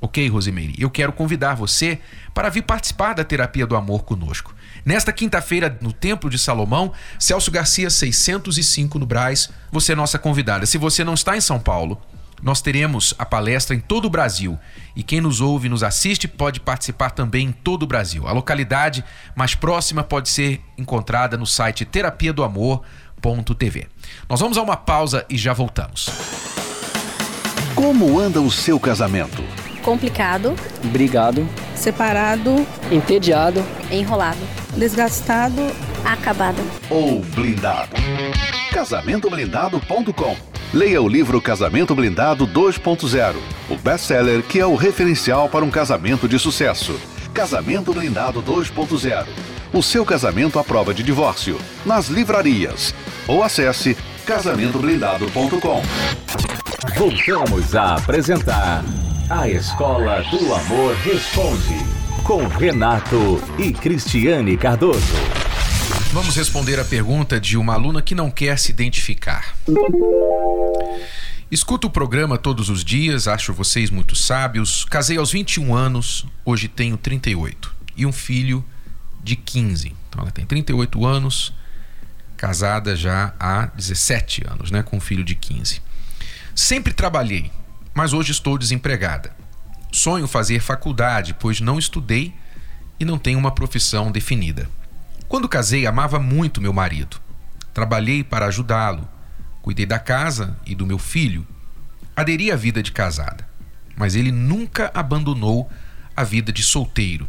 Ok, 0.00 0.28
Rosemary? 0.28 0.74
Eu 0.78 0.90
quero 0.90 1.12
convidar 1.12 1.54
você 1.54 1.98
para 2.34 2.48
vir 2.48 2.62
participar 2.62 3.14
da 3.14 3.24
terapia 3.24 3.66
do 3.66 3.76
amor 3.76 4.04
conosco. 4.04 4.54
Nesta 4.84 5.12
quinta-feira, 5.12 5.76
no 5.80 5.92
Templo 5.92 6.28
de 6.28 6.38
Salomão, 6.38 6.92
Celso 7.18 7.50
Garcia 7.50 7.88
605 7.88 8.98
no 8.98 9.06
Braz, 9.06 9.50
você 9.72 9.92
é 9.92 9.96
nossa 9.96 10.18
convidada. 10.18 10.66
Se 10.66 10.78
você 10.78 11.02
não 11.02 11.14
está 11.14 11.36
em 11.36 11.40
São 11.40 11.58
Paulo, 11.58 12.00
nós 12.42 12.60
teremos 12.60 13.14
a 13.18 13.24
palestra 13.24 13.74
em 13.74 13.80
todo 13.80 14.06
o 14.06 14.10
Brasil 14.10 14.58
e 14.94 15.02
quem 15.02 15.20
nos 15.20 15.40
ouve 15.40 15.66
e 15.66 15.70
nos 15.70 15.82
assiste 15.82 16.28
pode 16.28 16.60
participar 16.60 17.10
também 17.10 17.48
em 17.48 17.52
todo 17.52 17.82
o 17.84 17.86
Brasil. 17.86 18.26
A 18.26 18.32
localidade 18.32 19.04
mais 19.34 19.54
próxima 19.54 20.02
pode 20.02 20.28
ser 20.28 20.60
encontrada 20.76 21.36
no 21.36 21.46
site 21.46 21.84
terapia 21.84 22.32
do 22.32 22.44
amor.tv. 22.44 23.86
Nós 24.28 24.40
vamos 24.40 24.58
a 24.58 24.62
uma 24.62 24.76
pausa 24.76 25.24
e 25.28 25.36
já 25.36 25.52
voltamos. 25.52 26.08
Como 27.74 28.18
anda 28.18 28.40
o 28.40 28.50
seu 28.50 28.80
casamento? 28.80 29.42
Complicado, 29.82 30.56
brigado, 30.84 31.48
separado, 31.74 32.66
entediado, 32.90 33.64
enrolado, 33.90 34.40
desgastado, 34.76 35.60
acabado 36.04 36.58
ou 36.90 37.20
blindado? 37.20 37.94
Casamentoblindado.com 38.72 40.55
Leia 40.74 41.00
o 41.00 41.08
livro 41.08 41.40
Casamento 41.40 41.94
Blindado 41.94 42.46
2.0, 42.46 43.36
o 43.70 43.76
best-seller 43.76 44.42
que 44.42 44.58
é 44.58 44.66
o 44.66 44.74
referencial 44.74 45.48
para 45.48 45.64
um 45.64 45.70
casamento 45.70 46.28
de 46.28 46.38
sucesso. 46.38 46.98
Casamento 47.32 47.92
Blindado 47.92 48.42
2.0. 48.42 49.26
O 49.72 49.82
seu 49.82 50.04
casamento 50.04 50.58
à 50.58 50.64
prova 50.64 50.92
de 50.92 51.02
divórcio. 51.02 51.58
Nas 51.84 52.08
livrarias. 52.08 52.94
Ou 53.28 53.42
acesse 53.42 53.96
casamentoblindado.com. 54.24 55.82
Voltamos 56.96 57.74
a 57.74 57.94
apresentar 57.94 58.84
A 59.28 59.48
Escola 59.48 60.22
do 60.30 60.54
Amor 60.54 60.94
Responde 60.96 61.76
com 62.24 62.44
Renato 62.48 63.40
e 63.56 63.72
Cristiane 63.72 64.56
Cardoso. 64.56 65.45
Vamos 66.12 66.36
responder 66.36 66.78
a 66.80 66.84
pergunta 66.84 67.38
de 67.38 67.56
uma 67.56 67.74
aluna 67.74 68.00
que 68.00 68.14
não 68.14 68.30
quer 68.30 68.58
se 68.58 68.70
identificar. 68.70 69.54
Escuto 71.50 71.86
o 71.86 71.90
programa 71.90 72.38
todos 72.38 72.68
os 72.70 72.84
dias, 72.84 73.28
acho 73.28 73.52
vocês 73.52 73.90
muito 73.90 74.16
sábios. 74.16 74.84
Casei 74.84 75.18
aos 75.18 75.32
21 75.32 75.74
anos, 75.74 76.26
hoje 76.44 76.68
tenho 76.68 76.96
38. 76.96 77.74
E 77.96 78.06
um 78.06 78.12
filho 78.12 78.64
de 79.22 79.36
15. 79.36 79.94
Então 80.08 80.22
ela 80.22 80.30
tem 80.30 80.46
38 80.46 81.04
anos, 81.04 81.52
casada 82.36 82.96
já 82.96 83.34
há 83.38 83.66
17 83.66 84.42
anos, 84.48 84.70
né? 84.70 84.82
Com 84.82 84.96
um 84.96 85.00
filho 85.00 85.24
de 85.24 85.34
15. 85.34 85.82
Sempre 86.54 86.92
trabalhei, 86.92 87.50
mas 87.92 88.12
hoje 88.12 88.32
estou 88.32 88.56
desempregada. 88.56 89.36
Sonho 89.92 90.26
fazer 90.26 90.60
faculdade, 90.60 91.34
pois 91.38 91.60
não 91.60 91.78
estudei 91.78 92.34
e 92.98 93.04
não 93.04 93.18
tenho 93.18 93.38
uma 93.38 93.50
profissão 93.50 94.10
definida. 94.10 94.68
Quando 95.28 95.48
casei, 95.48 95.86
amava 95.86 96.18
muito 96.18 96.60
meu 96.60 96.72
marido. 96.72 97.20
Trabalhei 97.74 98.22
para 98.22 98.46
ajudá-lo. 98.46 99.08
Cuidei 99.60 99.84
da 99.84 99.98
casa 99.98 100.56
e 100.64 100.74
do 100.74 100.86
meu 100.86 100.98
filho. 100.98 101.46
Aderi 102.14 102.52
à 102.52 102.56
vida 102.56 102.82
de 102.82 102.92
casada. 102.92 103.46
Mas 103.96 104.14
ele 104.14 104.30
nunca 104.30 104.90
abandonou 104.94 105.68
a 106.16 106.22
vida 106.22 106.52
de 106.52 106.62
solteiro. 106.62 107.26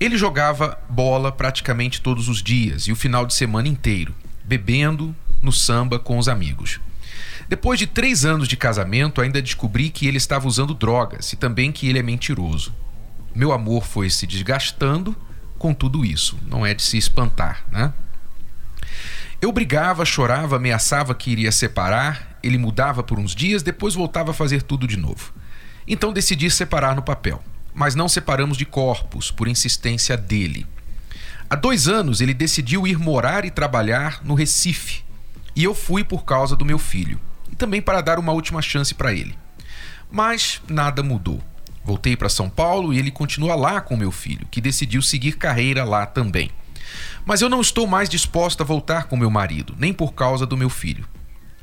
Ele 0.00 0.16
jogava 0.16 0.78
bola 0.88 1.30
praticamente 1.30 2.00
todos 2.00 2.28
os 2.28 2.42
dias 2.42 2.84
e 2.86 2.92
o 2.92 2.96
final 2.96 3.26
de 3.26 3.34
semana 3.34 3.68
inteiro, 3.68 4.14
bebendo 4.44 5.14
no 5.42 5.52
samba 5.52 5.98
com 5.98 6.18
os 6.18 6.28
amigos. 6.28 6.80
Depois 7.48 7.78
de 7.78 7.86
três 7.86 8.24
anos 8.24 8.48
de 8.48 8.56
casamento, 8.56 9.20
ainda 9.20 9.40
descobri 9.40 9.90
que 9.90 10.06
ele 10.06 10.16
estava 10.16 10.48
usando 10.48 10.74
drogas 10.74 11.32
e 11.32 11.36
também 11.36 11.70
que 11.70 11.88
ele 11.88 11.98
é 11.98 12.02
mentiroso. 12.02 12.74
Meu 13.34 13.52
amor 13.52 13.84
foi 13.84 14.10
se 14.10 14.26
desgastando 14.26 15.16
com 15.58 15.74
tudo 15.74 16.04
isso. 16.04 16.38
Não 16.46 16.64
é 16.64 16.74
de 16.74 16.82
se 16.82 16.96
espantar, 16.96 17.64
né? 17.70 17.92
Eu 19.40 19.52
brigava, 19.52 20.04
chorava, 20.04 20.56
ameaçava 20.56 21.14
que 21.14 21.30
iria 21.30 21.52
separar, 21.52 22.38
ele 22.42 22.56
mudava 22.56 23.02
por 23.02 23.18
uns 23.18 23.34
dias, 23.34 23.62
depois 23.62 23.94
voltava 23.94 24.30
a 24.30 24.34
fazer 24.34 24.62
tudo 24.62 24.86
de 24.86 24.96
novo. 24.96 25.32
Então 25.86 26.12
decidi 26.12 26.50
separar 26.50 26.96
no 26.96 27.02
papel, 27.02 27.42
mas 27.74 27.94
não 27.94 28.08
separamos 28.08 28.56
de 28.56 28.64
corpos, 28.64 29.30
por 29.30 29.46
insistência 29.46 30.16
dele. 30.16 30.66
Há 31.48 31.54
dois 31.54 31.86
anos 31.86 32.20
ele 32.20 32.34
decidiu 32.34 32.86
ir 32.86 32.98
morar 32.98 33.44
e 33.44 33.50
trabalhar 33.50 34.20
no 34.24 34.34
Recife, 34.34 35.04
e 35.54 35.62
eu 35.62 35.74
fui 35.74 36.02
por 36.02 36.24
causa 36.24 36.56
do 36.56 36.64
meu 36.64 36.78
filho, 36.78 37.20
e 37.52 37.54
também 37.54 37.82
para 37.82 38.00
dar 38.00 38.18
uma 38.18 38.32
última 38.32 38.62
chance 38.62 38.94
para 38.94 39.12
ele. 39.12 39.36
Mas 40.10 40.60
nada 40.68 41.02
mudou. 41.02 41.42
Voltei 41.86 42.16
para 42.16 42.28
São 42.28 42.50
Paulo 42.50 42.92
e 42.92 42.98
ele 42.98 43.12
continua 43.12 43.54
lá 43.54 43.80
com 43.80 43.96
meu 43.96 44.10
filho, 44.10 44.48
que 44.50 44.60
decidiu 44.60 45.00
seguir 45.00 45.36
carreira 45.36 45.84
lá 45.84 46.04
também. 46.04 46.50
Mas 47.24 47.40
eu 47.40 47.48
não 47.48 47.60
estou 47.60 47.86
mais 47.86 48.08
disposta 48.08 48.64
a 48.64 48.66
voltar 48.66 49.04
com 49.04 49.16
meu 49.16 49.30
marido, 49.30 49.72
nem 49.78 49.92
por 49.92 50.12
causa 50.12 50.44
do 50.44 50.56
meu 50.56 50.68
filho. 50.68 51.06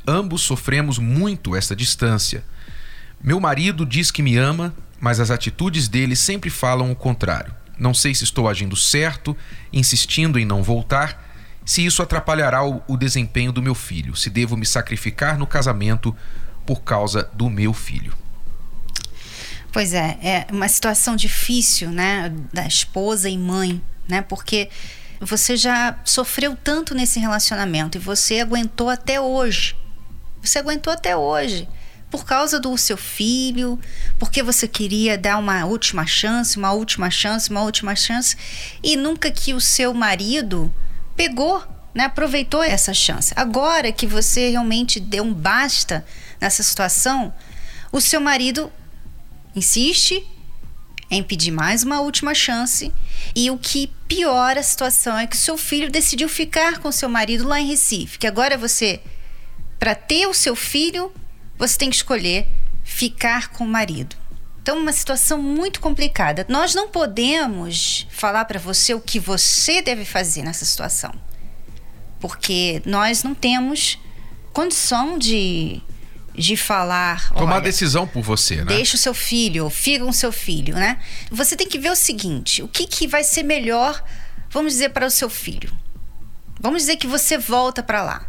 Ambos 0.08 0.42
sofremos 0.42 0.98
muito 0.98 1.58
essa 1.58 1.76
distância. 1.76 2.46
Meu 3.22 3.38
marido 3.38 3.86
diz 3.86 4.12
que 4.12 4.24
me 4.24 4.38
ama, 4.38 4.74
mas 4.98 5.20
as 5.20 5.30
atitudes 5.30 5.90
dele 5.90 6.16
sempre 6.16 6.50
falam 6.50 6.90
o 6.90 6.96
contrário. 6.96 7.54
Não 7.78 7.94
sei 7.94 8.16
se 8.16 8.24
estou 8.24 8.48
agindo 8.48 8.78
certo, 8.78 9.36
insistindo 9.74 10.40
em 10.40 10.46
não 10.46 10.64
voltar, 10.64 11.22
se 11.66 11.86
isso 11.86 12.02
atrapalhará 12.02 12.66
o, 12.66 12.82
o 12.88 12.96
desempenho 12.96 13.52
do 13.52 13.62
meu 13.62 13.76
filho, 13.76 14.16
se 14.16 14.30
devo 14.30 14.56
me 14.56 14.66
sacrificar 14.66 15.38
no 15.38 15.46
casamento 15.46 16.16
por 16.66 16.82
causa 16.82 17.30
do 17.34 17.50
meu 17.50 17.74
filho. 17.74 18.23
Pois 19.74 19.94
é, 19.94 20.18
é 20.22 20.48
uma 20.52 20.68
situação 20.70 21.16
difícil, 21.16 21.90
né, 21.90 22.32
da 22.54 22.66
esposa 22.66 23.28
e 23.28 23.38
mãe, 23.38 23.82
né? 24.08 24.22
Porque 24.22 24.70
você 25.20 25.58
já 25.58 26.00
sofreu 26.06 26.56
tanto 26.56 26.94
nesse 26.94 27.20
relacionamento 27.20 27.98
e 27.98 28.00
você 28.00 28.40
aguentou 28.40 28.90
até 28.90 29.20
hoje. 29.20 29.76
Você 30.42 30.60
aguentou 30.60 30.94
até 30.94 31.18
hoje 31.18 31.68
por 32.12 32.24
causa 32.24 32.60
do 32.60 32.78
seu 32.78 32.96
filho, 32.96 33.80
porque 34.20 34.44
você 34.44 34.68
queria 34.68 35.18
dar 35.18 35.40
uma 35.40 35.66
última 35.66 36.06
chance, 36.06 36.56
uma 36.56 36.72
última 36.72 37.10
chance, 37.10 37.50
uma 37.50 37.64
última 37.64 37.96
chance, 37.96 38.38
e 38.84 38.96
nunca 38.96 39.32
que 39.32 39.56
o 39.56 39.60
seu 39.60 39.92
marido 39.92 40.72
pegou 41.16 41.68
né? 41.94 42.06
Aproveitou 42.06 42.64
essa 42.64 42.94
chance. 42.94 43.34
Agora 43.36 43.92
que 43.92 44.08
você 44.08 44.50
realmente 44.50 45.00
deu 45.00 45.24
um 45.24 45.34
basta 45.34 46.04
nessa 46.42 46.64
situação, 46.64 47.34
o 47.92 48.02
seu 48.02 48.20
marido 48.20 48.72
insiste 49.56 50.26
em 51.10 51.22
pedir 51.22 51.52
mais 51.52 51.84
uma 51.84 52.02
última 52.02 52.34
chance. 52.34 52.92
E 53.36 53.50
o 53.52 53.58
que 53.58 53.88
piora 54.08 54.60
a 54.60 54.64
situação 54.64 55.18
é 55.18 55.28
que 55.28 55.38
seu 55.38 55.58
filho 55.58 55.92
decidiu 55.92 56.28
ficar 56.28 56.80
com 56.80 56.92
seu 56.92 57.10
marido 57.10 57.48
lá 57.48 57.60
em 57.60 57.68
Recife. 57.68 58.18
Que 58.18 58.28
agora 58.28 58.58
você, 58.58 59.00
para 59.80 59.96
ter 59.96 60.28
o 60.28 60.34
seu 60.34 60.56
filho, 60.56 61.12
você 61.58 61.78
tem 61.78 61.90
que 61.90 61.96
escolher 61.96 62.48
ficar 62.84 63.50
com 63.50 63.64
o 63.64 63.68
marido. 63.68 64.16
Então, 64.62 64.80
uma 64.80 64.94
situação 64.94 65.42
muito 65.42 65.82
complicada. 65.82 66.46
Nós 66.48 66.74
não 66.74 66.88
podemos 66.88 68.08
falar 68.10 68.46
para 68.46 68.60
você 68.60 68.94
o 68.94 69.02
que 69.02 69.20
você 69.20 69.82
deve 69.82 70.06
fazer 70.06 70.42
nessa 70.42 70.64
situação, 70.64 71.14
porque 72.20 72.82
nós 72.86 73.24
não 73.24 73.36
temos 73.36 74.00
condição 74.54 75.18
de, 75.18 75.82
de 76.36 76.58
falar. 76.58 77.32
Tomar 77.34 77.60
decisão 77.60 78.08
por 78.08 78.22
você, 78.22 78.58
né? 78.58 78.66
Deixa 78.66 78.96
o 78.96 79.00
seu 79.00 79.14
filho, 79.14 79.70
fica 79.70 80.04
com 80.04 80.12
seu 80.12 80.32
filho, 80.32 80.76
né? 80.76 81.00
Você 81.32 81.56
tem 81.56 81.68
que 81.68 81.78
ver 81.78 81.92
o 81.92 81.96
seguinte: 81.96 82.62
o 82.64 82.68
que, 82.68 82.88
que 82.88 83.08
vai 83.08 83.24
ser 83.24 83.44
melhor, 83.44 84.04
vamos 84.50 84.74
dizer, 84.74 84.90
para 84.90 85.06
o 85.06 85.12
seu 85.12 85.30
filho? 85.30 85.72
Vamos 86.60 86.84
dizer 86.84 86.98
que 86.98 87.08
você 87.08 87.38
volta 87.38 87.84
para 87.84 88.02
lá. 88.02 88.28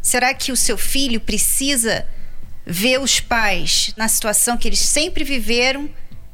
Será 0.00 0.34
que 0.34 0.52
o 0.52 0.56
seu 0.56 0.76
filho 0.76 1.20
precisa 1.20 2.06
ver 2.66 3.00
os 3.00 3.20
pais 3.20 3.92
na 3.96 4.08
situação 4.08 4.56
que 4.56 4.68
eles 4.68 4.80
sempre 4.80 5.24
viveram 5.24 5.88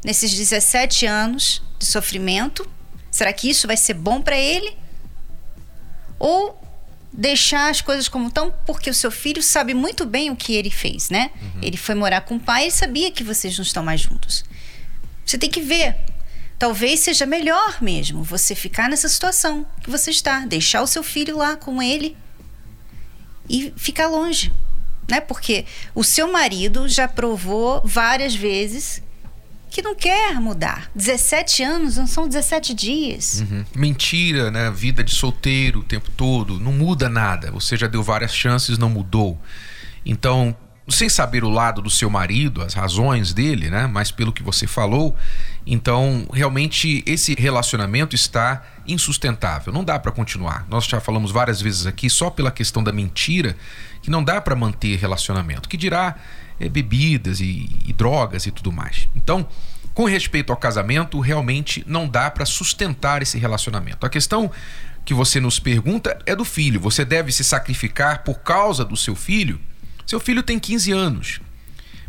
nesses 0.04 0.32
17 0.32 1.06
anos 1.06 1.62
de 1.78 1.86
sofrimento? 1.86 2.68
Será 3.10 3.32
que 3.32 3.50
isso 3.50 3.66
vai 3.66 3.76
ser 3.76 3.94
bom 3.94 4.22
para 4.22 4.36
ele? 4.36 4.76
Ou 6.18 6.59
deixar 7.12 7.70
as 7.70 7.80
coisas 7.80 8.08
como 8.08 8.28
estão, 8.28 8.52
porque 8.66 8.88
o 8.88 8.94
seu 8.94 9.10
filho 9.10 9.42
sabe 9.42 9.74
muito 9.74 10.06
bem 10.06 10.30
o 10.30 10.36
que 10.36 10.54
ele 10.54 10.70
fez, 10.70 11.10
né? 11.10 11.30
Uhum. 11.40 11.60
Ele 11.62 11.76
foi 11.76 11.94
morar 11.94 12.22
com 12.22 12.36
o 12.36 12.40
pai 12.40 12.68
e 12.68 12.70
sabia 12.70 13.10
que 13.10 13.24
vocês 13.24 13.56
não 13.58 13.64
estão 13.64 13.82
mais 13.82 14.00
juntos. 14.00 14.44
Você 15.24 15.38
tem 15.38 15.50
que 15.50 15.60
ver. 15.60 15.96
Talvez 16.58 17.00
seja 17.00 17.24
melhor 17.24 17.82
mesmo 17.82 18.22
você 18.22 18.54
ficar 18.54 18.88
nessa 18.88 19.08
situação 19.08 19.66
que 19.82 19.90
você 19.90 20.10
está, 20.10 20.40
deixar 20.40 20.82
o 20.82 20.86
seu 20.86 21.02
filho 21.02 21.36
lá 21.36 21.56
com 21.56 21.82
ele 21.82 22.16
e 23.48 23.72
ficar 23.76 24.08
longe 24.08 24.52
né? 25.10 25.20
Porque 25.20 25.66
o 25.94 26.04
seu 26.04 26.30
marido 26.30 26.88
já 26.88 27.08
provou 27.08 27.82
várias 27.84 28.34
vezes 28.34 29.02
que 29.70 29.80
não 29.80 29.94
quer 29.94 30.34
mudar. 30.40 30.90
17 30.94 31.62
anos 31.62 31.96
não 31.96 32.06
são 32.06 32.28
17 32.28 32.74
dias. 32.74 33.44
Uhum. 33.48 33.64
Mentira, 33.74 34.50
né? 34.50 34.70
Vida 34.70 35.04
de 35.04 35.14
solteiro 35.14 35.80
o 35.80 35.84
tempo 35.84 36.10
todo, 36.10 36.58
não 36.58 36.72
muda 36.72 37.08
nada. 37.08 37.50
Você 37.52 37.76
já 37.76 37.86
deu 37.86 38.02
várias 38.02 38.34
chances, 38.34 38.76
não 38.76 38.90
mudou. 38.90 39.40
Então, 40.04 40.56
sem 40.88 41.08
saber 41.08 41.44
o 41.44 41.48
lado 41.48 41.80
do 41.80 41.88
seu 41.88 42.10
marido, 42.10 42.62
as 42.62 42.74
razões 42.74 43.32
dele, 43.32 43.70
né? 43.70 43.86
Mas 43.86 44.10
pelo 44.10 44.32
que 44.32 44.42
você 44.42 44.66
falou, 44.66 45.14
então 45.64 46.26
realmente 46.32 47.02
esse 47.06 47.34
relacionamento 47.34 48.14
está 48.14 48.62
insustentável. 48.86 49.72
Não 49.72 49.84
dá 49.84 49.98
para 49.98 50.10
continuar. 50.10 50.66
Nós 50.68 50.86
já 50.86 51.00
falamos 51.00 51.30
várias 51.30 51.60
vezes 51.60 51.86
aqui 51.86 52.10
só 52.10 52.28
pela 52.28 52.50
questão 52.50 52.82
da 52.82 52.92
mentira 52.92 53.56
que 54.02 54.10
não 54.10 54.24
dá 54.24 54.40
para 54.40 54.56
manter 54.56 54.98
relacionamento. 54.98 55.68
Que 55.68 55.76
dirá 55.76 56.16
é, 56.60 56.68
bebidas 56.68 57.40
e, 57.40 57.68
e 57.84 57.92
drogas 57.92 58.46
e 58.46 58.50
tudo 58.50 58.70
mais. 58.70 59.08
Então, 59.16 59.48
com 59.94 60.04
respeito 60.04 60.52
ao 60.52 60.56
casamento, 60.56 61.18
realmente 61.18 61.82
não 61.86 62.06
dá 62.06 62.30
para 62.30 62.44
sustentar 62.44 63.22
esse 63.22 63.38
relacionamento. 63.38 64.06
A 64.06 64.10
questão 64.10 64.50
que 65.04 65.14
você 65.14 65.40
nos 65.40 65.58
pergunta 65.58 66.16
é 66.26 66.36
do 66.36 66.44
filho. 66.44 66.78
Você 66.80 67.04
deve 67.04 67.32
se 67.32 67.42
sacrificar 67.42 68.22
por 68.22 68.40
causa 68.40 68.84
do 68.84 68.96
seu 68.96 69.16
filho? 69.16 69.60
Seu 70.06 70.20
filho 70.20 70.42
tem 70.42 70.58
15 70.58 70.92
anos. 70.92 71.40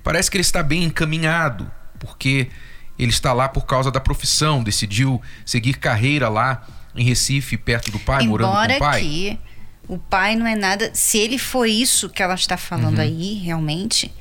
Parece 0.04 0.30
que 0.30 0.38
ele 0.38 0.42
está 0.42 0.62
bem 0.62 0.84
encaminhado, 0.84 1.72
porque 2.00 2.50
ele 2.98 3.12
está 3.12 3.34
lá 3.34 3.48
por 3.48 3.66
causa 3.66 3.90
da 3.92 4.00
profissão, 4.00 4.64
decidiu 4.64 5.22
seguir 5.46 5.76
carreira 5.76 6.30
lá 6.30 6.66
em 6.96 7.04
Recife, 7.04 7.58
perto 7.58 7.92
do 7.92 8.00
pai, 8.00 8.24
Embora 8.24 8.46
morando 8.46 8.70
com 8.70 8.76
o 8.76 8.80
pai. 8.80 9.02
que 9.02 9.40
o 9.88 9.98
pai 9.98 10.36
não 10.36 10.46
é 10.46 10.56
nada. 10.56 10.92
Se 10.94 11.18
ele 11.18 11.38
for 11.38 11.68
isso 11.68 12.10
que 12.10 12.22
ela 12.22 12.36
está 12.36 12.58
falando 12.58 12.98
uhum. 12.98 13.04
aí, 13.04 13.34
realmente, 13.36 14.12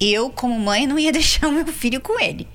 eu, 0.00 0.30
como 0.30 0.58
mãe, 0.58 0.86
não 0.86 0.98
ia 0.98 1.10
deixar 1.12 1.48
o 1.48 1.52
meu 1.52 1.66
filho 1.66 2.00
com 2.00 2.20
ele. 2.20 2.48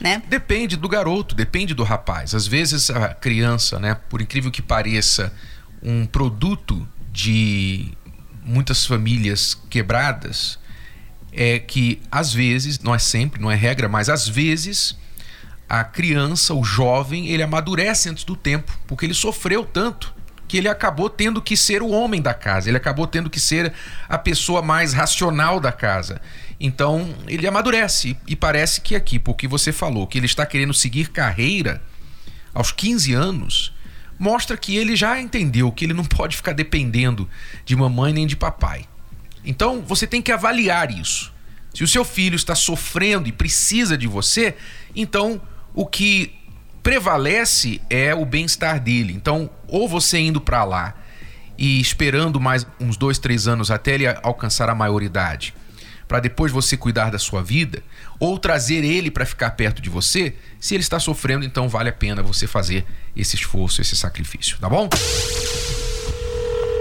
Né? 0.00 0.22
Depende 0.28 0.76
do 0.76 0.88
garoto, 0.88 1.34
depende 1.34 1.74
do 1.74 1.82
rapaz. 1.82 2.34
Às 2.34 2.46
vezes 2.46 2.88
a 2.90 3.08
criança, 3.14 3.78
né, 3.78 3.94
por 4.08 4.22
incrível 4.22 4.50
que 4.50 4.62
pareça, 4.62 5.32
um 5.82 6.06
produto 6.06 6.88
de 7.12 7.92
muitas 8.42 8.86
famílias 8.86 9.60
quebradas 9.68 10.58
é 11.32 11.58
que 11.58 12.00
às 12.10 12.32
vezes, 12.32 12.78
não 12.80 12.94
é 12.94 12.98
sempre, 12.98 13.40
não 13.40 13.50
é 13.50 13.54
regra, 13.54 13.88
mas 13.88 14.08
às 14.08 14.26
vezes 14.26 14.96
a 15.68 15.84
criança, 15.84 16.52
o 16.54 16.64
jovem, 16.64 17.28
ele 17.28 17.42
amadurece 17.42 18.08
antes 18.08 18.24
do 18.24 18.34
tempo, 18.34 18.76
porque 18.86 19.06
ele 19.06 19.14
sofreu 19.14 19.64
tanto 19.64 20.12
que 20.50 20.56
ele 20.56 20.68
acabou 20.68 21.08
tendo 21.08 21.40
que 21.40 21.56
ser 21.56 21.80
o 21.80 21.90
homem 21.90 22.20
da 22.20 22.34
casa, 22.34 22.68
ele 22.68 22.76
acabou 22.76 23.06
tendo 23.06 23.30
que 23.30 23.38
ser 23.38 23.72
a 24.08 24.18
pessoa 24.18 24.60
mais 24.60 24.92
racional 24.92 25.60
da 25.60 25.70
casa. 25.70 26.20
Então, 26.58 27.14
ele 27.28 27.46
amadurece 27.46 28.16
e 28.26 28.34
parece 28.34 28.80
que 28.80 28.96
aqui, 28.96 29.16
porque 29.16 29.46
você 29.46 29.70
falou 29.70 30.08
que 30.08 30.18
ele 30.18 30.26
está 30.26 30.44
querendo 30.44 30.74
seguir 30.74 31.10
carreira 31.10 31.80
aos 32.52 32.72
15 32.72 33.14
anos, 33.14 33.72
mostra 34.18 34.56
que 34.56 34.76
ele 34.76 34.96
já 34.96 35.20
entendeu 35.20 35.70
que 35.70 35.84
ele 35.84 35.94
não 35.94 36.04
pode 36.04 36.36
ficar 36.36 36.52
dependendo 36.52 37.30
de 37.64 37.76
mamãe 37.76 38.12
nem 38.12 38.26
de 38.26 38.34
papai. 38.34 38.86
Então 39.44 39.82
você 39.82 40.04
tem 40.04 40.20
que 40.20 40.32
avaliar 40.32 40.90
isso. 40.90 41.32
Se 41.72 41.84
o 41.84 41.88
seu 41.88 42.04
filho 42.04 42.34
está 42.34 42.56
sofrendo 42.56 43.28
e 43.28 43.32
precisa 43.32 43.96
de 43.96 44.08
você, 44.08 44.56
então 44.96 45.40
o 45.72 45.86
que 45.86 46.39
prevalece 46.82 47.80
é 47.88 48.14
o 48.14 48.24
bem-estar 48.24 48.80
dele. 48.80 49.12
Então, 49.12 49.50
ou 49.68 49.88
você 49.88 50.18
indo 50.18 50.40
para 50.40 50.64
lá 50.64 50.94
e 51.58 51.80
esperando 51.80 52.40
mais 52.40 52.66
uns 52.80 52.96
dois, 52.96 53.18
três 53.18 53.46
anos 53.46 53.70
até 53.70 53.94
ele 53.94 54.06
alcançar 54.22 54.70
a 54.70 54.74
maioridade, 54.74 55.54
para 56.08 56.18
depois 56.18 56.50
você 56.50 56.76
cuidar 56.76 57.10
da 57.10 57.18
sua 57.18 57.42
vida, 57.42 57.82
ou 58.18 58.38
trazer 58.38 58.82
ele 58.82 59.10
para 59.10 59.26
ficar 59.26 59.50
perto 59.50 59.80
de 59.82 59.90
você, 59.90 60.34
se 60.58 60.74
ele 60.74 60.82
está 60.82 60.98
sofrendo, 60.98 61.44
então 61.44 61.68
vale 61.68 61.90
a 61.90 61.92
pena 61.92 62.22
você 62.22 62.46
fazer 62.46 62.84
esse 63.14 63.36
esforço, 63.36 63.80
esse 63.80 63.94
sacrifício, 63.94 64.58
tá 64.58 64.68
bom? 64.68 64.88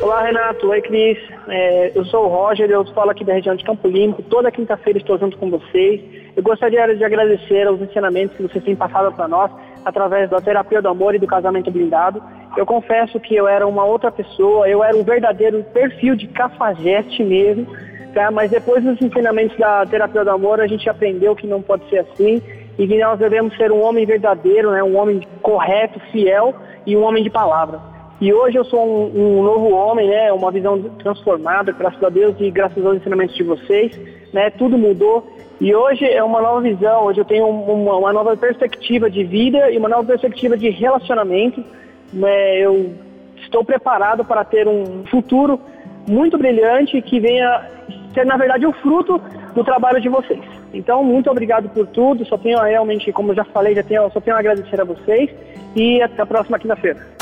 Olá, 0.02 0.24
Renato. 0.24 0.66
Oi, 0.70 0.82
Cris. 0.82 1.18
É, 1.50 1.92
eu 1.94 2.06
sou 2.06 2.24
o 2.26 2.30
Roger, 2.30 2.70
eu 2.70 2.86
falo 2.94 3.12
aqui 3.12 3.26
da 3.26 3.34
região 3.34 3.54
de 3.54 3.66
Campo 3.66 3.86
Limpo. 3.86 4.24
Toda 4.24 4.50
quinta-feira 4.50 4.98
estou 4.98 5.20
junto 5.20 5.38
com 5.38 5.50
vocês. 5.50 6.02
Eu 6.38 6.42
gostaria 6.42 6.96
de 6.96 7.04
agradecer 7.04 7.68
aos 7.68 7.82
ensinamentos 7.82 8.38
que 8.38 8.44
vocês 8.44 8.64
têm 8.64 8.78
passado 8.78 9.14
para 9.14 9.28
nós 9.28 9.52
através 9.86 10.30
da 10.30 10.42
terapia 10.42 10.82
do 10.82 10.90
amor 10.90 11.16
e 11.16 11.20
do 11.20 11.28
casamento 11.28 11.72
blindado. 11.72 12.22
Eu 12.58 12.66
confesso 12.66 13.20
que 13.20 13.36
eu 13.36 13.48
era 13.48 13.68
uma 13.68 13.84
outra 13.84 14.12
pessoa, 14.12 14.68
eu 14.68 14.84
era 14.84 14.96
um 14.96 15.04
verdadeiro 15.04 15.64
perfil 15.74 16.16
de 16.16 16.28
cafajeste 16.28 17.24
mesmo 17.24 17.68
Tá? 18.14 18.32
Mas 18.32 18.52
depois 18.52 18.84
dos 18.84 19.00
ensinamentos 19.02 19.58
da 19.58 19.86
terapia 19.86 20.24
do 20.24 20.32
amor, 20.32 20.60
a 20.60 20.68
gente 20.68 20.90
aprendeu 20.90 21.36
que 21.36 21.46
não 21.46 21.62
pode 21.62 21.88
ser 21.90 22.00
assim 22.00 22.42
e 22.78 22.88
que 22.88 22.98
nós 22.98 23.20
devemos 23.20 23.56
ser 23.56 23.72
um 23.72 23.82
homem 23.82 24.06
verdadeiro, 24.06 24.72
né? 24.72 24.82
um 24.82 24.98
homem 24.98 25.22
correto, 25.42 26.00
fiel 26.12 26.56
e 26.86 26.96
um 26.98 27.04
homem 27.04 27.24
de 27.24 27.30
palavra. 27.30 27.80
E 28.22 28.34
hoje 28.34 28.58
eu 28.58 28.66
sou 28.66 28.86
um, 28.86 29.40
um 29.40 29.44
novo 29.44 29.74
homem, 29.74 30.10
né? 30.10 30.32
uma 30.34 30.52
visão 30.52 30.82
transformada, 31.02 31.72
graças 31.72 32.04
a 32.04 32.10
Deus 32.10 32.36
e 32.40 32.52
graças 32.52 32.86
aos 32.86 32.98
ensinamentos 32.98 33.36
de 33.36 33.44
vocês. 33.44 33.98
Né? 34.34 34.50
Tudo 34.50 34.78
mudou 34.78 35.26
e 35.62 35.74
hoje 35.74 36.06
é 36.06 36.22
uma 36.22 36.42
nova 36.42 36.62
visão, 36.62 37.06
hoje 37.06 37.22
eu 37.22 37.26
tenho 37.26 37.48
uma, 37.48 37.96
uma 37.96 38.14
nova 38.14 38.36
perspectiva 38.36 39.10
de 39.10 39.24
vida 39.24 39.72
e 39.72 39.78
uma 39.78 39.88
nova 39.88 40.04
perspectiva 40.04 40.58
de 40.58 40.70
relacionamento. 40.70 41.64
Né? 42.12 42.58
Eu 42.60 42.94
estou 43.38 43.64
preparado 43.64 44.26
para 44.26 44.44
ter 44.44 44.68
um 44.68 45.06
futuro 45.06 45.60
muito 46.06 46.38
brilhante 46.38 47.02
que 47.02 47.22
venha 47.22 47.70
ser, 48.14 48.26
na 48.26 48.36
verdade, 48.36 48.66
o 48.66 48.74
fruto 48.74 49.22
do 49.54 49.64
trabalho 49.64 50.02
de 50.02 50.10
vocês. 50.10 50.42
Então, 50.74 51.04
muito 51.04 51.30
obrigado 51.32 51.70
por 51.70 51.88
tudo. 51.88 52.26
Só 52.26 52.38
tenho 52.38 52.60
realmente, 52.60 53.12
como 53.14 53.32
eu 53.32 53.36
já 53.36 53.46
falei, 53.46 53.76
já 53.76 53.84
tenho, 53.84 54.10
só 54.12 54.20
tenho 54.20 54.36
a 54.36 54.40
agradecer 54.40 54.80
a 54.80 54.84
vocês 54.84 55.30
e 55.76 56.02
até 56.02 56.22
a 56.22 56.26
próxima 56.26 56.60
quinta-feira. 56.60 57.19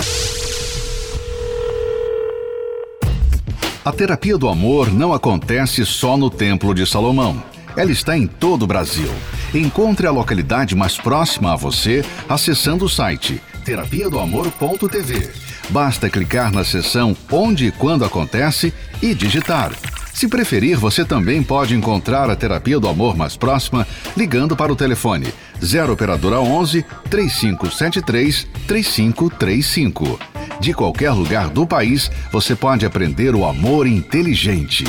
A 3.87 3.93
terapia 3.93 4.37
do 4.37 4.49
amor 4.49 4.91
não 4.91 5.13
acontece 5.13 5.85
só 5.85 6.17
no 6.17 6.29
Templo 6.29 6.75
de 6.75 6.85
Salomão. 6.85 7.41
Ela 7.73 7.89
está 7.89 8.17
em 8.17 8.27
todo 8.27 8.63
o 8.63 8.67
Brasil. 8.67 9.09
Encontre 9.53 10.05
a 10.05 10.11
localidade 10.11 10.75
mais 10.75 10.97
próxima 10.97 11.53
a 11.53 11.55
você 11.55 12.03
acessando 12.27 12.83
o 12.83 12.89
site 12.89 13.41
terapia 13.63 14.09
do 14.09 14.19
amor.tv. 14.19 15.29
Basta 15.69 16.09
clicar 16.09 16.51
na 16.51 16.65
seção 16.65 17.15
Onde 17.31 17.67
e 17.67 17.71
Quando 17.71 18.03
Acontece 18.03 18.73
e 19.01 19.15
digitar 19.15 19.71
se 20.17 20.27
preferir, 20.27 20.79
você 20.79 21.05
também 21.05 21.43
pode 21.43 21.75
encontrar 21.75 22.27
a 22.27 22.35
terapia 22.35 22.79
do 22.79 22.87
amor 22.87 23.15
mais 23.15 23.37
próxima 23.37 23.87
ligando 24.17 24.55
para 24.55 24.73
o 24.73 24.75
telefone 24.75 25.31
0 25.63 25.93
operadora 25.93 26.39
11 26.39 26.83
3573 27.07 28.47
3535. 28.65 30.19
De 30.59 30.73
qualquer 30.73 31.11
lugar 31.11 31.49
do 31.49 31.67
país, 31.67 32.09
você 32.31 32.55
pode 32.55 32.85
aprender 32.85 33.35
o 33.35 33.45
amor 33.45 33.85
inteligente. 33.85 34.83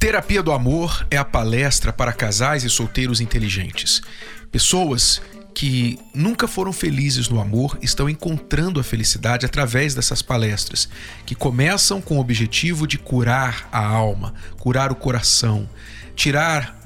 Terapia 0.00 0.42
do 0.42 0.52
Amor 0.52 1.06
é 1.10 1.16
a 1.16 1.24
palestra 1.24 1.92
para 1.92 2.12
casais 2.12 2.64
e 2.64 2.70
solteiros 2.70 3.20
inteligentes. 3.20 4.00
Pessoas 4.50 5.22
que 5.54 5.98
nunca 6.14 6.46
foram 6.46 6.72
felizes 6.72 7.28
no 7.28 7.40
amor 7.40 7.76
estão 7.82 8.08
encontrando 8.08 8.78
a 8.78 8.84
felicidade 8.84 9.44
através 9.44 9.94
dessas 9.94 10.22
palestras, 10.22 10.88
que 11.26 11.34
começam 11.34 12.00
com 12.00 12.16
o 12.16 12.20
objetivo 12.20 12.86
de 12.86 12.96
curar 12.96 13.68
a 13.72 13.84
alma, 13.84 14.34
curar 14.58 14.92
o 14.92 14.96
coração, 14.96 15.68
tirar 16.14 16.77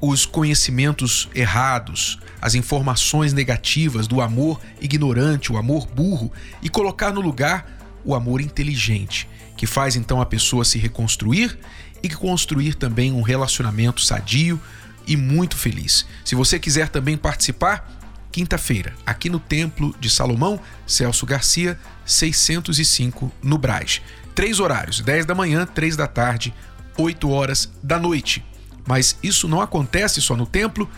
os 0.00 0.26
conhecimentos 0.26 1.28
errados, 1.34 2.18
as 2.40 2.54
informações 2.54 3.32
negativas 3.32 4.06
do 4.06 4.20
amor 4.20 4.60
ignorante, 4.80 5.52
o 5.52 5.56
amor 5.56 5.86
burro, 5.86 6.30
e 6.62 6.68
colocar 6.68 7.12
no 7.12 7.20
lugar 7.20 7.76
o 8.04 8.14
amor 8.14 8.40
inteligente, 8.40 9.28
que 9.56 9.66
faz 9.66 9.96
então 9.96 10.20
a 10.20 10.26
pessoa 10.26 10.64
se 10.64 10.78
reconstruir 10.78 11.58
e 12.02 12.08
construir 12.08 12.74
também 12.74 13.10
um 13.12 13.22
relacionamento 13.22 14.00
sadio 14.00 14.60
e 15.06 15.16
muito 15.16 15.56
feliz. 15.56 16.06
Se 16.24 16.34
você 16.34 16.58
quiser 16.58 16.88
também 16.88 17.16
participar, 17.16 17.90
quinta-feira, 18.30 18.94
aqui 19.04 19.30
no 19.30 19.40
Templo 19.40 19.94
de 19.98 20.10
Salomão, 20.10 20.60
Celso 20.86 21.24
Garcia, 21.24 21.78
605, 22.04 23.32
no 23.42 23.56
Braz. 23.56 24.02
Três 24.34 24.60
horários: 24.60 25.00
10 25.00 25.24
da 25.24 25.34
manhã, 25.34 25.66
3 25.66 25.96
da 25.96 26.06
tarde, 26.06 26.52
8 26.98 27.30
horas 27.30 27.72
da 27.82 27.98
noite. 27.98 28.44
Mas 28.86 29.18
isso 29.22 29.48
não 29.48 29.60
acontece 29.60 30.22
só 30.22 30.36
no 30.36 30.46
templo, 30.46 30.88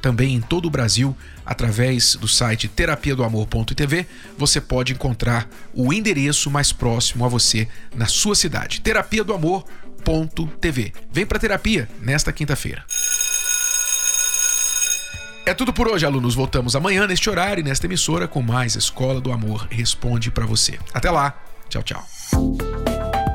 também 0.00 0.34
em 0.34 0.40
todo 0.40 0.66
o 0.66 0.70
Brasil, 0.70 1.16
através 1.44 2.14
do 2.14 2.28
site 2.28 2.68
terapia 2.68 3.14
do 3.14 3.24
amor.tv, 3.24 4.06
você 4.36 4.60
pode 4.60 4.92
encontrar 4.92 5.48
o 5.74 5.92
endereço 5.92 6.50
mais 6.50 6.72
próximo 6.72 7.24
a 7.24 7.28
você 7.28 7.68
na 7.94 8.06
sua 8.06 8.34
cidade. 8.34 8.80
Terapia 8.80 9.24
do 9.24 9.32
amor.tv. 9.32 10.92
Vem 11.12 11.26
para 11.26 11.38
terapia 11.38 11.88
nesta 12.00 12.32
quinta-feira. 12.32 12.84
É 15.44 15.52
tudo 15.52 15.72
por 15.72 15.88
hoje, 15.88 16.06
alunos. 16.06 16.34
Voltamos 16.34 16.76
amanhã 16.76 17.06
neste 17.06 17.28
horário 17.28 17.60
e 17.60 17.64
nesta 17.64 17.86
emissora 17.86 18.28
com 18.28 18.40
mais 18.40 18.76
Escola 18.76 19.20
do 19.20 19.32
Amor 19.32 19.66
Responde 19.70 20.30
para 20.30 20.46
você. 20.46 20.78
Até 20.94 21.10
lá. 21.10 21.36
Tchau, 21.68 21.82
tchau. 21.82 22.71